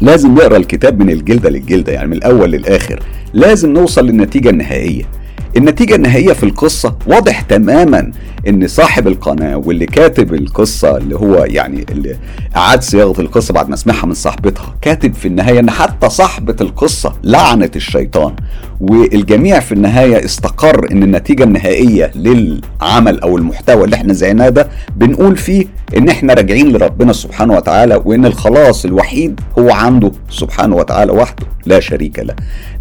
[0.00, 3.02] لازم نقرأ الكتاب من الجلدة للجلدة يعني من الأول للآخر.
[3.34, 5.04] لازم نوصل للنتيجة النهائية.
[5.56, 8.12] النتيجة النهائية في القصة واضح تماما
[8.48, 12.16] إن صاحب القناة واللي كاتب القصة اللي هو يعني اللي
[12.56, 17.12] أعاد صياغة القصة بعد ما سمعها من صاحبتها كاتب في النهاية إن حتى صاحبة القصة
[17.22, 18.34] لعنت الشيطان
[18.80, 25.36] والجميع في النهاية استقر إن النتيجة النهائية للعمل أو المحتوى اللي إحنا زعناه ده بنقول
[25.36, 25.64] فيه
[25.96, 31.80] إن إحنا راجعين لربنا سبحانه وتعالى وإن الخلاص الوحيد هو عنده سبحانه وتعالى وحده لا
[31.80, 32.34] شريك له.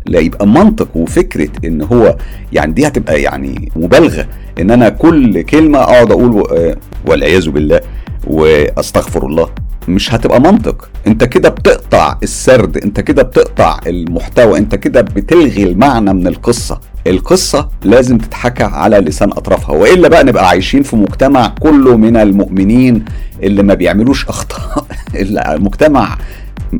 [0.05, 2.17] لا يبقى منطق وفكرة إن هو
[2.53, 4.27] يعني دي هتبقى يعني مبالغة.
[4.59, 6.77] إن أنا كل كلمة أقعد أقول آه،
[7.07, 7.81] والعياذ بالله
[8.27, 9.49] وأستغفر الله.
[9.87, 10.89] مش هتبقى منطق.
[11.07, 16.79] أنت كده بتقطع السرد أنت كده بتقطع المحتوى أنت كده بتلغي المعنى من القصة.
[17.07, 19.75] القصة لازم تتحكى على لسان أطرافها.
[19.75, 23.05] وإلا بقى نبقى عايشين في مجتمع كله من المؤمنين
[23.43, 24.85] اللي ما بيعملوش أخطاء.
[25.15, 26.17] المجتمع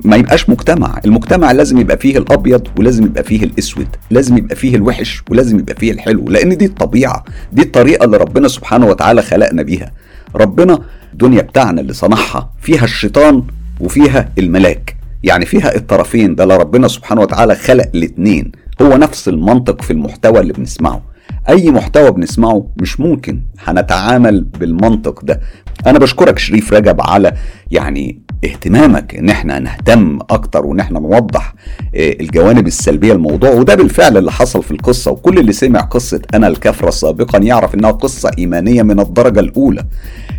[0.04, 1.00] ما يبقاش مجتمع.
[1.06, 5.76] المجتمع لازم يبقى فيه الأبيض ولازم يبقى فيه الأسود لازم يبقى فيه الوحش ولازم يبقى
[5.76, 7.24] فيه الحلو لأن دي الطبيعة
[7.54, 9.92] دي الطريقة اللي ربنا سبحانه وتعالى خلقنا بيها.
[10.36, 10.80] ربنا
[11.14, 13.44] الدنيا بتاعنا اللي صنعها فيها الشيطان
[13.80, 14.96] وفيها الملاك.
[15.24, 18.52] يعني فيها الطرفين ده اللي ربنا سبحانه وتعالى خلق الاتنين.
[18.82, 21.02] هو نفس المنطق في المحتوى اللي بنسمعه.
[21.50, 23.42] أي محتوى بنسمعه مش ممكن.
[23.64, 25.42] هنتعامل بالمنطق ده.
[25.88, 27.34] أنا بشكرك شريف رجب على
[27.72, 31.54] يعني اهتمامك إن إحنا نهتم أكتر وإن إحنا نوضح
[31.96, 33.50] آه، الجوانب السلبية للموضوع.
[33.50, 35.12] وده بالفعل اللي حصل في القصة.
[35.12, 39.84] وكل اللي سمع قصة أنا الكفره سابقا يعرف إنها قصة إيمانية من الدرجة الأولى.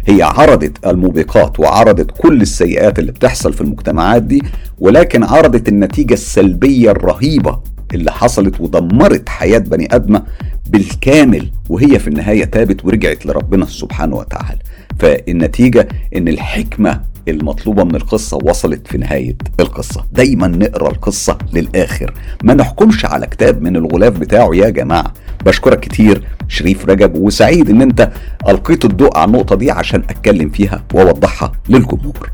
[0.06, 4.42] هي عرضت الموبقات وعرضت كل السيئات اللي بتحصل في المجتمعات دي
[4.78, 7.58] ولكن عرضت النتيجة السلبية الرهيبة
[7.94, 10.22] اللي حصلت ودمرت حياة بني ادمه
[10.68, 14.58] بالكامل وهي في النهاية تابت ورجعت لربنا سبحانه وتعالى.
[14.98, 20.04] فالنتيجة إن الحكمة المطلوبة من القصة وصلت في نهاية القصة.
[20.12, 22.14] دايما نقرأ القصة للآخر.
[22.44, 25.12] ما نحكمش على كتاب من الغلاف بتاعه يا جماعة.
[25.46, 28.10] بشكرك كتير شريف رجب وسعيد إن أنت
[28.48, 32.30] ألقيت الضوء على النقطة دي عشان أتكلم فيها وأوضحها للجمهور.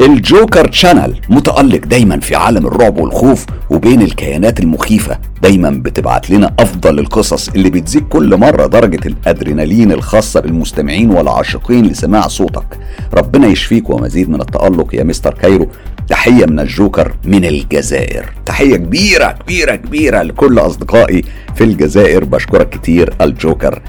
[0.00, 5.18] الجوكر تشانل متألق دايما في عالم الرعب والخوف وبين الكيانات المخيفة.
[5.42, 12.28] دايما بتبعت لنا أفضل القصص اللي بتزيد كل مرة درجة الأدرينالين الخاصة بالمستمعين والعاشقين لسماع
[12.28, 12.78] صوتك.
[13.14, 15.68] ربنا يشفيك ومزيد من التألق يا مستر كايرو.
[16.08, 18.32] تحية من الجوكر من الجزائر.
[18.46, 21.22] تحية كبيرة كبيرة كبيرة لكل أصدقائي
[21.54, 22.24] في الجزائر.
[22.24, 23.82] بشكرك كتير الجوكر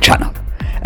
[0.00, 0.26] channel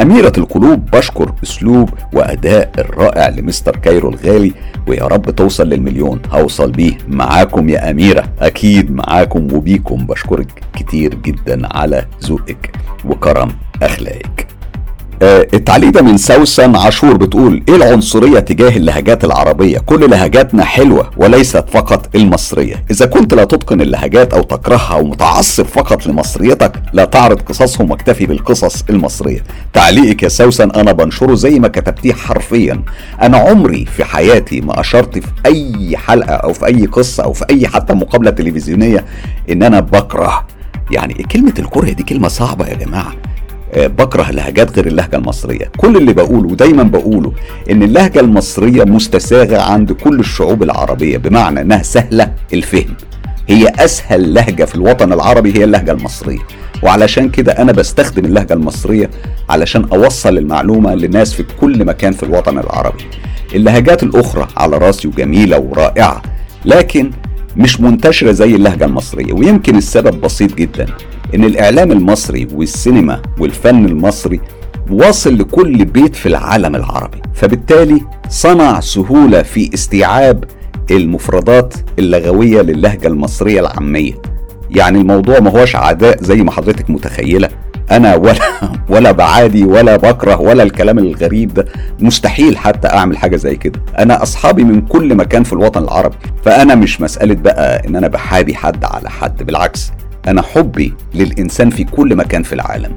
[0.01, 4.53] أميرة القلوب بشكر أسلوب وأداء الرائع لمستر كايرو الغالي
[4.89, 6.21] ويا رب توصل للمليون.
[6.31, 6.99] هوصل بيه.
[7.09, 8.25] معاكم يا أميرة.
[8.41, 10.07] أكيد معاكم وبيكم.
[10.07, 12.71] بشكرك كتير جدا على ذوقك.
[13.05, 13.49] وكرم
[13.83, 14.50] أخلاقك.
[15.23, 21.65] آه، التعليقة من سوسن عاشور بتقول إيه العنصرية تجاه اللهجات العربية؟ كل لهجاتنا حلوة وليست
[21.71, 22.85] فقط المصرية.
[22.91, 28.85] إذا كنت لا تتقن اللهجات أو تكرهها ومتعصب فقط لمصريتك لا تعرض قصصهم واكتفي بالقصص
[28.91, 29.45] المصرية.
[29.73, 32.83] تعليقك يا سوسن أنا بنشره زي ما كتبتيه حرفيا.
[33.23, 37.45] أنا عمري في حياتي ما أشرت في أي حلقة أو في أي قصة أو في
[37.51, 39.05] أي حتى مقابلة تلفزيونية
[39.51, 40.47] إن أنا بكره.
[40.91, 43.13] يعني كلمة الكره دي كلمة صعبة يا جماعة.
[43.13, 43.30] آه،
[43.77, 45.71] بكره اللهجات غير اللهجة المصرية.
[45.77, 47.33] كل اللي بقوله ودايما بقوله
[47.71, 52.95] إن اللهجة المصرية مستساغة عند كل الشعوب العربية بمعنى إنها سهلة الفهم.
[53.49, 56.39] هي أسهل لهجة في الوطن العربي هي اللهجة المصرية.
[56.83, 59.11] وعلشان كده أنا بستخدم اللهجة المصرية
[59.49, 63.05] علشان أوصل المعلومة للناس في كل مكان في الوطن العربي.
[63.55, 66.23] اللهجات الأخرى على راسي وجميلة ورائعة
[66.65, 67.11] لكن
[67.57, 70.87] مش منتشرة زي اللهجة المصرية ويمكن السبب بسيط جدا.
[71.35, 74.41] إن الإعلام المصري والسينما والفن المصري
[74.91, 77.19] واصل لكل بيت في العالم العربي.
[77.35, 80.45] فبالتالي صنع سهولة في استيعاب
[80.91, 84.13] المفردات اللغوية للهجة المصرية العامية.
[84.71, 87.49] يعني الموضوع ما هوش عداء زي ما حضرتك متخيلة.
[87.91, 88.41] أنا ولا
[88.93, 91.67] ولا بعادي ولا بكره ولا الكلام الغريب ده.
[92.01, 93.81] مستحيل حتى أعمل حاجة زي كده.
[93.99, 96.17] أنا أصحابي من كل مكان في الوطن العربي.
[96.45, 99.43] فأنا مش مسألة بقى إن أنا بحابي حد على حد.
[99.43, 99.93] بالعكس
[100.29, 102.93] أنا حبي للإنسان في كل مكان في العالم.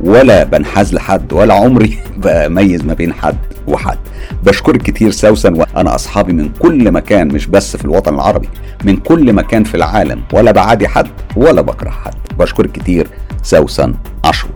[0.00, 3.36] ولا بنحاز لحد ولا عمري بميز ما بين حد
[3.68, 3.98] وحد.
[4.44, 8.48] بشكرك كتير سوسن وأنا أصحابي من كل مكان مش بس في الوطن العربي
[8.84, 10.22] من كل مكان في العالم.
[10.32, 12.14] ولا بعادي حد ولا بكره حد.
[12.38, 13.06] بشكرك كتير
[13.42, 14.50] سوسن عاشور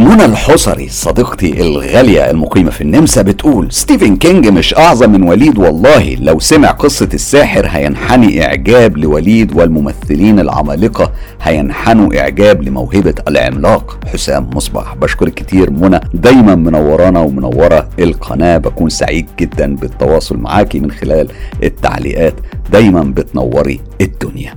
[0.00, 6.14] منى الحصري صديقتي الغالية المقيمة في النمسا بتقول ستيفن كينج مش أعظم من وليد والله
[6.14, 13.98] لو سمع قصة الساحر هينحني إعجاب لوليد والممثلين العمالقة هينحنوا إعجاب لموهبة العملاق.
[14.12, 20.90] حسام مصباح بشكرك كتير منى دايما منورانا ومنورة القناة بكون سعيد جدا بالتواصل معاكي من
[20.90, 21.28] خلال
[21.62, 22.34] التعليقات
[22.72, 24.54] دايما بتنوري الدنيا.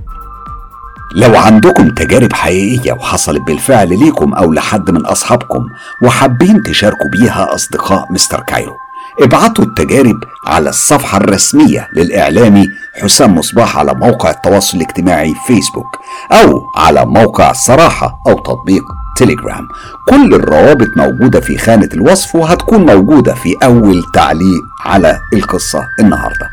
[1.14, 5.68] لو عندكم تجارب حقيقية وحصلت بالفعل ليكم أو لحد من أصحابكم
[6.02, 8.72] وحابين تشاركوا بيها أصدقاء مستر كايرو
[9.22, 12.68] ابعتوا التجارب على الصفحة الرسمية للإعلامي
[13.02, 15.98] حسام مصباح على موقع التواصل الاجتماعي فيسبوك
[16.32, 18.82] أو على موقع صراحة أو تطبيق
[19.22, 19.68] تليجرام.
[20.08, 26.50] كل الروابط موجودة في خانة الوصف وهتكون موجودة في أول تعليق على القصة النهاردة.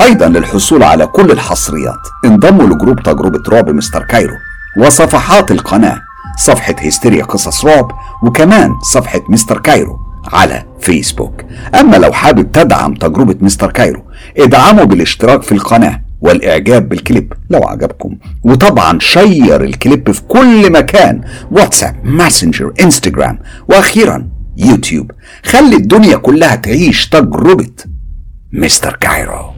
[0.00, 4.34] أيضا للحصول على كل الحصريات انضموا ل group تجربة رعب مستر كايرو
[4.78, 6.00] وصفحات القناة
[6.38, 7.90] صفحة هستيريا قصص رعب
[8.22, 9.98] وكمان صفحة مستر كايرو
[10.32, 11.42] على فيسبوك.
[11.80, 14.02] أما لو حابب تدعم تجربة مستر كايرو
[14.38, 16.07] ادعموا بالاشتراك في القناة.
[16.20, 18.18] والإعجاب بالكليب لو عجبكم.
[18.44, 23.38] وطبعا share الكليب في كل مكان واتساب ماسنجر إنستجرام
[23.68, 25.10] وأخيرا يوتيوب.
[25.44, 27.74] خلي الدنيا كلها تعيش تجربة
[28.52, 29.57] مستر كايرو.